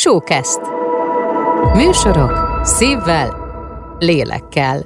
Showcast. 0.00 0.60
Műsorok 1.74 2.60
szívvel, 2.62 3.36
lélekkel. 3.98 4.84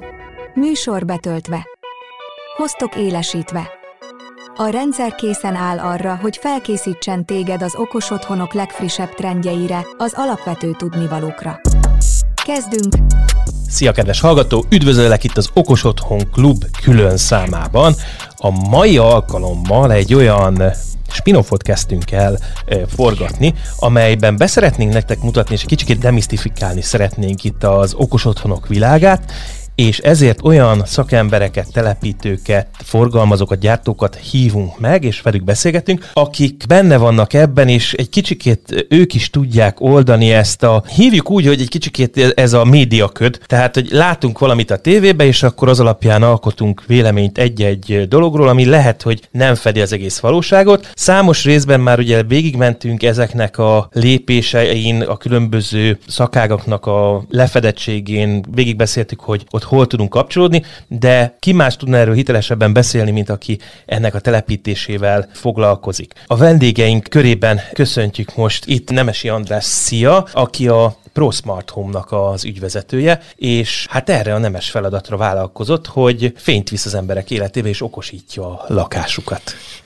Műsor 0.53 1.05
betöltve. 1.05 1.67
Hoztok 2.57 2.95
élesítve. 2.95 3.69
A 4.55 4.67
rendszer 4.67 5.15
készen 5.15 5.55
áll 5.55 5.79
arra, 5.79 6.17
hogy 6.21 6.37
felkészítsen 6.37 7.25
téged 7.25 7.61
az 7.61 7.75
okos 7.75 8.11
otthonok 8.11 8.53
legfrissebb 8.53 9.13
trendjeire, 9.13 9.85
az 9.97 10.13
alapvető 10.15 10.71
tudnivalókra. 10.77 11.59
Kezdünk! 12.45 12.93
Szia, 13.69 13.91
kedves 13.91 14.19
hallgató! 14.19 14.65
Üdvözöllek 14.69 15.23
itt 15.23 15.37
az 15.37 15.49
Okos 15.53 15.83
Otthon 15.83 16.29
Klub 16.31 16.63
külön 16.81 17.17
számában. 17.17 17.93
A 18.35 18.69
mai 18.69 18.97
alkalommal 18.97 19.91
egy 19.91 20.13
olyan 20.13 20.73
spin-offot 21.15 21.61
kezdtünk 21.61 22.11
el 22.11 22.39
forgatni, 22.95 23.53
amelyben 23.79 24.37
beszeretnénk 24.37 24.93
nektek 24.93 25.21
mutatni, 25.21 25.55
és 25.55 25.63
kicsit 25.63 25.99
demisztifikálni 25.99 26.81
szeretnénk 26.81 27.43
itt 27.43 27.63
az 27.63 27.93
okos 27.93 28.25
otthonok 28.25 28.67
világát, 28.67 29.31
és 29.75 29.99
ezért 29.99 30.43
olyan 30.43 30.81
szakembereket, 30.85 31.71
telepítőket, 31.71 32.67
forgalmazókat, 32.83 33.59
gyártókat 33.59 34.15
hívunk 34.15 34.79
meg, 34.79 35.03
és 35.03 35.21
velük 35.21 35.43
beszélgetünk, 35.43 36.09
akik 36.13 36.63
benne 36.67 36.97
vannak 36.97 37.33
ebben, 37.33 37.67
és 37.67 37.93
egy 37.93 38.09
kicsikét 38.09 38.85
ők 38.89 39.13
is 39.13 39.29
tudják 39.29 39.81
oldani 39.81 40.31
ezt 40.31 40.63
a, 40.63 40.83
hívjuk 40.95 41.29
úgy, 41.29 41.45
hogy 41.45 41.61
egy 41.61 41.69
kicsikét 41.69 42.33
ez 42.35 42.53
a 42.53 42.63
médiaköd, 42.63 43.39
tehát, 43.45 43.73
hogy 43.73 43.87
látunk 43.91 44.39
valamit 44.39 44.71
a 44.71 44.77
tévébe, 44.77 45.25
és 45.25 45.43
akkor 45.43 45.69
az 45.69 45.79
alapján 45.79 46.23
alkotunk 46.23 46.83
véleményt 46.87 47.37
egy-egy 47.37 48.07
dologról, 48.07 48.47
ami 48.47 48.65
lehet, 48.65 49.01
hogy 49.01 49.27
nem 49.31 49.55
fedi 49.55 49.81
az 49.81 49.93
egész 49.93 50.19
valóságot. 50.19 50.91
Számos 50.93 51.43
részben 51.43 51.79
már 51.79 51.99
ugye 51.99 52.23
végigmentünk 52.23 53.03
ezeknek 53.03 53.57
a 53.57 53.89
lépésein, 53.91 55.01
a 55.01 55.17
különböző 55.17 55.97
szakágaknak 56.07 56.85
a 56.85 57.23
lefedettségén, 57.29 58.43
végigbeszéltük, 58.51 59.19
hogy 59.19 59.45
ott 59.51 59.63
hol 59.65 59.87
tudunk 59.87 60.09
kapcsolódni, 60.09 60.63
de 60.87 61.35
ki 61.39 61.51
más 61.51 61.75
tudna 61.75 61.97
erről 61.97 62.15
hitelesebben 62.15 62.73
beszélni, 62.73 63.11
mint 63.11 63.29
aki 63.29 63.59
ennek 63.85 64.15
a 64.15 64.19
telepítésével 64.19 65.29
foglalkozik. 65.33 66.13
A 66.27 66.35
vendégeink 66.35 67.03
körében 67.09 67.59
köszöntjük 67.73 68.35
most 68.35 68.65
itt 68.65 68.91
Nemesi 68.91 69.29
András 69.29 69.63
Szia, 69.63 70.27
aki 70.33 70.67
a 70.67 70.95
ProSmart 71.15 71.69
Home-nak 71.69 72.11
az 72.11 72.45
ügyvezetője, 72.45 73.21
és 73.35 73.87
hát 73.89 74.09
erre 74.09 74.33
a 74.33 74.37
nemes 74.37 74.69
feladatra 74.69 75.17
vállalkozott, 75.17 75.87
hogy 75.87 76.33
fényt 76.35 76.69
visz 76.69 76.85
az 76.85 76.93
emberek 76.93 77.31
életébe, 77.31 77.67
és 77.67 77.81
okosítja 77.81 78.47
a 78.47 78.65
lakásukat. 78.67 79.41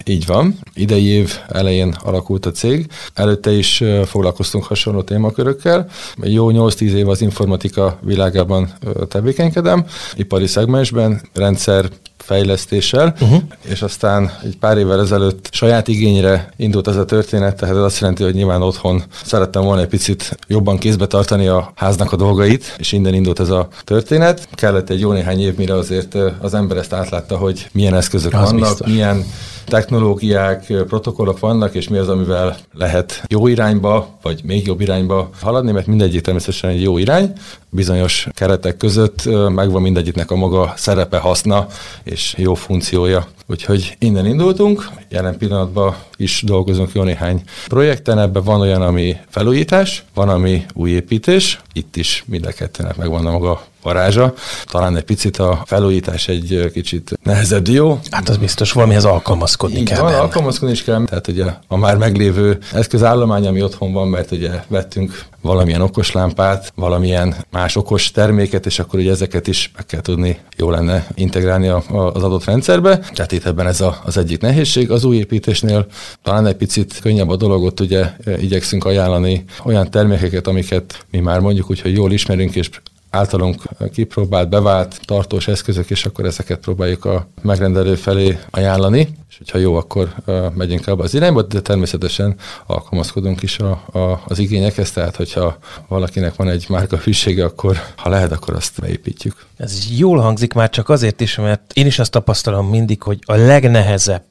Így 0.05 0.25
van. 0.25 0.55
Idei 0.73 1.05
év 1.05 1.39
elején 1.47 1.95
alakult 2.03 2.45
a 2.45 2.51
cég. 2.51 2.87
Előtte 3.13 3.51
is 3.51 3.83
foglalkoztunk 4.05 4.63
hasonló 4.63 5.01
témakörökkel. 5.01 5.89
Jó 6.23 6.49
8-10 6.51 6.79
év 6.79 7.09
az 7.09 7.21
informatika 7.21 7.99
világában 8.01 8.73
tevékenykedem, 9.07 9.85
ipari 10.15 10.47
szegmensben, 10.47 11.21
rendszer 11.33 11.89
fejlesztéssel, 12.29 13.15
uh-huh. 13.21 13.41
és 13.61 13.81
aztán 13.81 14.31
egy 14.43 14.57
pár 14.57 14.77
évvel 14.77 14.99
ezelőtt 14.99 15.49
saját 15.51 15.87
igényre 15.87 16.53
indult 16.57 16.87
ez 16.87 16.95
a 16.95 17.05
történet, 17.05 17.55
tehát 17.55 17.75
ez 17.75 17.81
azt 17.81 17.99
jelenti, 17.99 18.23
hogy 18.23 18.33
nyilván 18.33 18.61
otthon 18.61 19.03
szerettem 19.23 19.63
volna 19.63 19.81
egy 19.81 19.87
picit 19.87 20.37
jobban 20.47 20.77
kézbe 20.77 21.05
tartani 21.05 21.47
a 21.47 21.71
háznak 21.75 22.11
a 22.11 22.15
dolgait, 22.15 22.75
és 22.77 22.91
innen 22.91 23.13
indult 23.13 23.39
ez 23.39 23.49
a 23.49 23.67
történet. 23.83 24.47
Kellett 24.51 24.89
egy 24.89 24.99
jó 24.99 25.11
néhány 25.11 25.39
év, 25.39 25.55
mire 25.55 25.73
azért 25.73 26.15
az 26.39 26.53
ember 26.53 26.77
ezt 26.77 26.93
átlátta, 26.93 27.37
hogy 27.37 27.67
milyen 27.71 27.95
eszközök 27.95 28.33
az 28.33 28.51
vannak, 28.51 28.59
biztos. 28.59 28.87
milyen 28.87 29.25
technológiák, 29.69 30.73
protokollok 30.87 31.39
vannak, 31.39 31.73
és 31.73 31.87
mi 31.87 31.97
az, 31.97 32.09
amivel 32.09 32.57
lehet 32.73 33.23
jó 33.27 33.47
irányba, 33.47 34.17
vagy 34.21 34.41
még 34.43 34.67
jobb 34.67 34.81
irányba 34.81 35.29
haladni, 35.41 35.71
mert 35.71 35.87
mindegyik 35.87 36.21
természetesen 36.21 36.69
egy 36.69 36.81
jó 36.81 36.97
irány, 36.97 37.33
bizonyos 37.69 38.27
keretek 38.33 38.77
között 38.77 39.25
megvan 39.49 39.81
mindegyiknek 39.81 40.31
a 40.31 40.35
maga 40.35 40.73
szerepe, 40.75 41.17
haszna 41.17 41.67
és 42.03 42.33
jó 42.37 42.53
funkciója. 42.53 43.27
Úgyhogy 43.47 43.95
innen 43.99 44.25
indultunk, 44.25 44.89
jelen 45.09 45.37
pillanatban 45.37 45.95
is 46.17 46.41
dolgozunk 46.45 46.91
jó 46.93 47.03
néhány 47.03 47.41
projekten, 47.67 48.19
ebben 48.19 48.43
van 48.43 48.61
olyan, 48.61 48.81
ami 48.81 49.17
felújítás, 49.27 50.03
van, 50.13 50.29
ami 50.29 50.65
új 50.73 50.89
építés, 50.89 51.61
itt 51.73 51.95
is 51.95 52.23
mind 52.27 52.45
a 52.45 52.51
kettőnek 52.51 52.95
megvan 52.95 53.25
a 53.25 53.31
maga 53.31 53.61
varázsa. 53.81 54.33
Talán 54.65 54.97
egy 54.97 55.03
picit 55.03 55.37
a 55.37 55.63
felújítás 55.65 56.27
egy 56.27 56.69
kicsit 56.73 57.19
nehezebb 57.23 57.63
dió. 57.63 57.99
Hát 58.11 58.29
az 58.29 58.37
biztos 58.37 58.71
valamihez 58.71 59.05
alkalmazkodni 59.05 59.83
kell. 59.83 60.01
Van, 60.01 60.13
alkalmazkodni 60.13 60.73
is 60.73 60.83
kell, 60.83 61.05
tehát 61.05 61.27
ugye 61.27 61.45
a 61.67 61.77
már 61.77 61.97
meglévő 61.97 62.57
eszközállomány, 62.73 63.47
ami 63.47 63.63
otthon 63.63 63.93
van, 63.93 64.07
mert 64.07 64.31
ugye 64.31 64.49
vettünk 64.67 65.27
valamilyen 65.41 65.81
okos 65.81 66.11
lámpát, 66.11 66.71
valamilyen 66.75 67.35
más 67.51 67.75
okos 67.75 68.11
terméket, 68.11 68.65
és 68.65 68.79
akkor 68.79 68.99
ugye 68.99 69.11
ezeket 69.11 69.47
is 69.47 69.71
meg 69.75 69.85
kell 69.85 70.01
tudni, 70.01 70.37
jó 70.57 70.69
lenne 70.69 71.07
integrálni 71.13 71.67
a, 71.67 71.83
a, 71.89 71.97
az 71.97 72.23
adott 72.23 72.43
rendszerbe. 72.43 72.97
Tehát 72.97 73.31
itt 73.31 73.45
ebben 73.45 73.67
ez 73.67 73.81
a, 73.81 74.01
az 74.03 74.17
egyik 74.17 74.41
nehézség. 74.41 74.91
Az 74.91 75.03
új 75.03 75.17
építésnél 75.17 75.85
talán 76.23 76.45
egy 76.45 76.55
picit 76.55 76.99
könnyebb 77.01 77.29
a 77.29 77.35
dologot, 77.35 77.79
ugye 77.79 78.05
igyekszünk 78.39 78.85
ajánlani 78.85 79.43
olyan 79.63 79.91
termékeket, 79.91 80.47
amiket 80.47 81.05
mi 81.11 81.19
már 81.19 81.39
mondjuk 81.39 81.69
úgy, 81.69 81.81
hogy 81.81 81.93
jól 81.93 82.11
ismerünk, 82.11 82.55
és 82.55 82.69
általunk 83.09 83.61
kipróbált, 83.93 84.49
bevált 84.49 84.99
tartós 85.05 85.47
eszközök, 85.47 85.89
és 85.89 86.05
akkor 86.05 86.25
ezeket 86.25 86.59
próbáljuk 86.59 87.05
a 87.05 87.27
megrendelő 87.41 87.95
felé 87.95 88.39
ajánlani, 88.49 89.07
és 89.29 89.37
hogyha 89.37 89.57
jó, 89.57 89.75
akkor 89.75 90.13
megyünk 90.53 90.87
abba 90.87 91.03
az 91.03 91.13
irányba, 91.13 91.41
de 91.41 91.61
természetesen 91.61 92.35
alkalmazkodunk 92.65 93.41
is 93.41 93.59
a, 93.59 93.71
a, 93.91 94.21
az 94.27 94.39
igényekhez, 94.39 94.91
tehát 94.91 95.15
hogyha 95.15 95.57
valakinek 95.87 96.35
van 96.35 96.49
egy 96.49 96.65
márka 96.69 96.97
hűsége, 96.97 97.45
akkor 97.45 97.77
ha 97.95 98.09
lehet, 98.09 98.31
akkor 98.31 98.53
azt 98.53 98.79
beépítjük. 98.79 99.45
Ez 99.57 99.87
jól 99.97 100.19
hangzik 100.19 100.53
már 100.53 100.69
csak 100.69 100.89
azért 100.89 101.21
is, 101.21 101.35
mert 101.35 101.71
én 101.73 101.85
is 101.85 101.99
azt 101.99 102.11
tapasztalom 102.11 102.69
mindig, 102.69 103.01
hogy 103.01 103.19
a 103.25 103.35
legnehezebb 103.35 104.23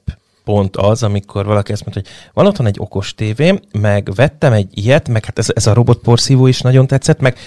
pont 0.44 0.76
az, 0.76 1.02
amikor 1.02 1.44
valaki 1.44 1.72
azt 1.72 1.84
mondta, 1.84 2.00
hogy 2.00 2.30
van 2.34 2.46
otthon 2.46 2.66
egy 2.66 2.76
okos 2.78 3.14
tévém, 3.14 3.60
meg 3.72 4.10
vettem 4.14 4.52
egy 4.52 4.68
ilyet, 4.74 5.08
meg 5.08 5.24
hát 5.24 5.38
ez, 5.38 5.46
ez 5.54 5.66
a 5.66 5.72
robotporszívó 5.72 6.46
is 6.46 6.60
nagyon 6.60 6.86
tetszett, 6.86 7.20
meg 7.20 7.38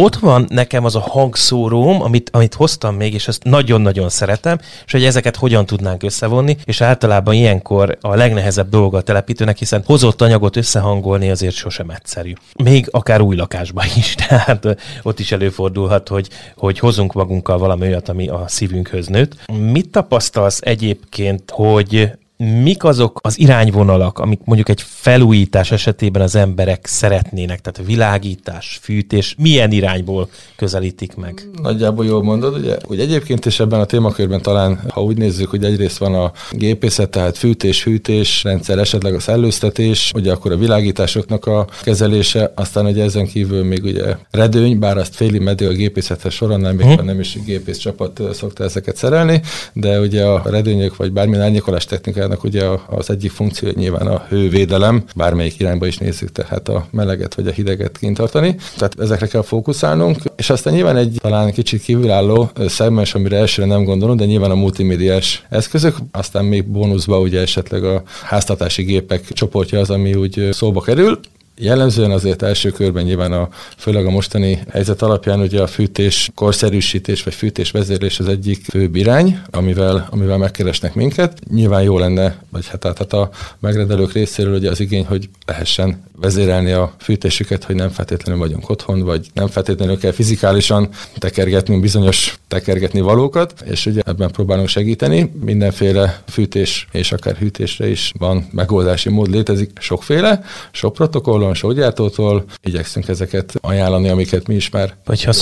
ott 0.00 0.16
van 0.16 0.46
nekem 0.48 0.84
az 0.84 0.94
a 0.94 1.00
hangszóróm, 1.00 2.02
amit, 2.02 2.30
amit 2.32 2.54
hoztam 2.54 2.94
még, 2.94 3.14
és 3.14 3.28
ezt 3.28 3.44
nagyon-nagyon 3.44 4.08
szeretem, 4.08 4.58
és 4.86 4.92
hogy 4.92 5.04
ezeket 5.04 5.36
hogyan 5.36 5.66
tudnánk 5.66 6.02
összevonni, 6.02 6.56
és 6.64 6.80
általában 6.80 7.34
ilyenkor 7.34 7.98
a 8.00 8.14
legnehezebb 8.14 8.68
dolga 8.68 8.96
a 8.96 9.00
telepítőnek, 9.00 9.58
hiszen 9.58 9.82
hozott 9.86 10.22
anyagot 10.22 10.56
összehangolni 10.56 11.30
azért 11.30 11.54
sosem 11.54 11.90
egyszerű. 11.90 12.32
Még 12.64 12.88
akár 12.90 13.20
új 13.20 13.36
lakásban 13.36 13.84
is, 13.96 14.14
tehát 14.28 14.76
ott 15.02 15.18
is 15.18 15.32
előfordulhat, 15.32 16.08
hogy, 16.08 16.28
hogy 16.56 16.78
hozunk 16.78 17.12
magunkkal 17.12 17.58
valami 17.58 17.86
olyat, 17.86 18.08
ami 18.08 18.28
a 18.28 18.44
szívünkhöz 18.46 19.06
nőtt. 19.06 19.50
Mit 19.52 19.90
tapasztalsz 19.90 20.60
egyébként, 20.62 21.50
hogy 21.50 22.10
mik 22.36 22.84
azok 22.84 23.18
az 23.22 23.38
irányvonalak, 23.38 24.18
amik 24.18 24.40
mondjuk 24.44 24.68
egy 24.68 24.82
felújítás 24.86 25.70
esetében 25.70 26.22
az 26.22 26.34
emberek 26.34 26.86
szeretnének, 26.86 27.60
tehát 27.60 27.88
világítás, 27.88 28.78
fűtés, 28.82 29.34
milyen 29.38 29.72
irányból 29.72 30.28
közelítik 30.56 31.16
meg? 31.16 31.48
Nagyjából 31.62 32.04
jól 32.04 32.22
mondod, 32.22 32.56
ugye, 32.56 32.76
hogy 32.82 33.00
egyébként 33.00 33.46
is 33.46 33.60
ebben 33.60 33.80
a 33.80 33.84
témakörben 33.84 34.42
talán, 34.42 34.80
ha 34.88 35.02
úgy 35.02 35.16
nézzük, 35.16 35.50
hogy 35.50 35.64
egyrészt 35.64 35.98
van 35.98 36.14
a 36.14 36.32
gépészet, 36.50 37.10
tehát 37.10 37.38
fűtés, 37.38 37.84
hűtés, 37.84 38.42
rendszer, 38.42 38.78
esetleg 38.78 39.14
a 39.14 39.20
szellőztetés, 39.20 40.12
ugye 40.14 40.32
akkor 40.32 40.52
a 40.52 40.56
világításoknak 40.56 41.46
a 41.46 41.66
kezelése, 41.82 42.52
aztán 42.54 42.86
ugye 42.86 43.04
ezen 43.04 43.26
kívül 43.26 43.64
még 43.64 43.84
ugye 43.84 44.16
redőny, 44.30 44.78
bár 44.78 44.96
azt 44.96 45.14
féli 45.14 45.38
medő 45.38 45.68
a 45.68 45.72
gépészethez 45.72 46.32
során, 46.32 46.60
nem, 46.60 46.80
hmm. 46.80 47.04
nem 47.04 47.20
is 47.20 47.38
gépész 47.44 47.78
csapat 47.78 48.20
szokta 48.32 48.64
ezeket 48.64 48.96
szerelni, 48.96 49.40
de 49.72 50.00
ugye 50.00 50.24
a 50.24 50.42
redőnyök 50.44 50.96
vagy 50.96 51.12
bármilyen 51.12 51.42
árnyékolás 51.42 51.84
technika 51.84 52.25
energiának 52.26 52.44
ugye 52.44 52.96
az 52.98 53.10
egyik 53.10 53.30
funkció 53.30 53.68
nyilván 53.74 54.06
a 54.06 54.24
hővédelem, 54.28 55.04
bármelyik 55.14 55.60
irányba 55.60 55.86
is 55.86 55.98
nézzük, 55.98 56.32
tehát 56.32 56.68
a 56.68 56.86
meleget 56.90 57.34
vagy 57.34 57.46
a 57.46 57.50
hideget 57.50 57.98
kint 57.98 58.16
tartani. 58.16 58.56
Tehát 58.76 59.00
ezekre 59.00 59.26
kell 59.26 59.42
fókuszálnunk, 59.42 60.16
és 60.36 60.50
aztán 60.50 60.74
nyilván 60.74 60.96
egy 60.96 61.16
talán 61.20 61.52
kicsit 61.52 61.82
kívülálló 61.82 62.50
szegmens, 62.66 63.14
amire 63.14 63.36
elsőre 63.36 63.68
nem 63.68 63.84
gondolunk, 63.84 64.18
de 64.18 64.24
nyilván 64.24 64.50
a 64.50 64.54
multimédiás 64.54 65.46
eszközök, 65.48 65.96
aztán 66.12 66.44
még 66.44 66.64
bónuszba 66.64 67.20
ugye 67.20 67.40
esetleg 67.40 67.84
a 67.84 68.02
háztartási 68.22 68.82
gépek 68.82 69.32
csoportja 69.32 69.80
az, 69.80 69.90
ami 69.90 70.14
úgy 70.14 70.48
szóba 70.52 70.80
kerül. 70.80 71.18
Jellemzően 71.58 72.10
azért 72.10 72.42
első 72.42 72.70
körben 72.70 73.04
nyilván 73.04 73.32
a, 73.32 73.48
főleg 73.76 74.06
a 74.06 74.10
mostani 74.10 74.58
helyzet 74.70 75.02
alapján 75.02 75.40
ugye 75.40 75.62
a 75.62 75.66
fűtés 75.66 76.30
korszerűsítés 76.34 77.22
vagy 77.22 77.34
fűtés 77.34 77.70
vezérlés 77.70 78.18
az 78.18 78.28
egyik 78.28 78.64
fő 78.64 78.90
irány, 78.92 79.40
amivel, 79.50 80.08
amivel 80.10 80.38
megkeresnek 80.38 80.94
minket. 80.94 81.38
Nyilván 81.50 81.82
jó 81.82 81.98
lenne, 81.98 82.36
vagy 82.50 82.66
hát, 82.66 82.84
hát 82.84 83.12
a 83.12 83.30
megrendelők 83.58 84.12
részéről 84.12 84.54
ugye 84.54 84.70
az 84.70 84.80
igény, 84.80 85.04
hogy 85.04 85.28
lehessen 85.46 86.04
vezérelni 86.20 86.72
a 86.72 86.94
fűtésüket, 86.98 87.64
hogy 87.64 87.74
nem 87.74 87.88
feltétlenül 87.88 88.40
vagyunk 88.40 88.68
otthon, 88.70 89.00
vagy 89.00 89.26
nem 89.34 89.46
feltétlenül 89.46 89.98
kell 89.98 90.12
fizikálisan 90.12 90.88
tekergetni 91.18 91.80
bizonyos 91.80 92.38
tekergetni 92.48 93.00
valókat, 93.00 93.64
és 93.70 93.86
ugye 93.86 94.00
ebben 94.04 94.30
próbálunk 94.30 94.68
segíteni. 94.68 95.32
Mindenféle 95.44 96.22
fűtés 96.28 96.88
és 96.92 97.12
akár 97.12 97.36
hűtésre 97.36 97.88
is 97.88 98.12
van 98.18 98.46
megoldási 98.50 99.08
mód, 99.08 99.30
létezik 99.30 99.70
sokféle, 99.80 100.44
sok 100.70 100.92
protokoll, 100.92 101.42
alkalmas 101.46 101.62
gyártótól 101.72 102.44
igyekszünk 102.62 103.08
ezeket 103.08 103.54
ajánlani, 103.60 104.08
amiket 104.08 104.46
mi 104.46 104.54
is 104.54 104.70
már. 104.70 104.94
Vagy 105.04 105.24
ha 105.24 105.32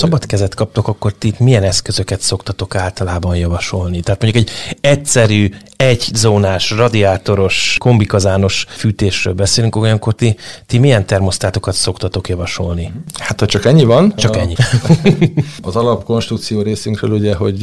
kaptok, 0.55 0.87
akkor 0.87 1.13
ti 1.13 1.33
milyen 1.39 1.63
eszközöket 1.63 2.21
szoktatok 2.21 2.75
általában 2.75 3.35
javasolni? 3.35 3.99
Tehát 3.99 4.21
mondjuk 4.21 4.43
egy 4.43 4.51
egyszerű, 4.81 5.49
egy 5.77 6.09
zónás, 6.13 6.71
radiátoros, 6.71 7.75
kombikazános 7.79 8.65
fűtésről 8.69 9.33
beszélünk, 9.33 9.75
olyankor 9.75 10.13
ti, 10.13 10.35
ti 10.65 10.77
milyen 10.77 11.05
termosztátokat 11.05 11.73
szoktatok 11.73 12.29
javasolni? 12.29 12.91
Hát 13.13 13.39
ha 13.39 13.45
csak 13.45 13.65
ennyi 13.65 13.83
van. 13.83 14.13
Csak 14.15 14.37
ennyi. 14.37 14.55
az 15.61 15.75
alapkonstrukció 15.75 16.61
részünkről 16.61 17.11
ugye, 17.11 17.35
hogy 17.35 17.57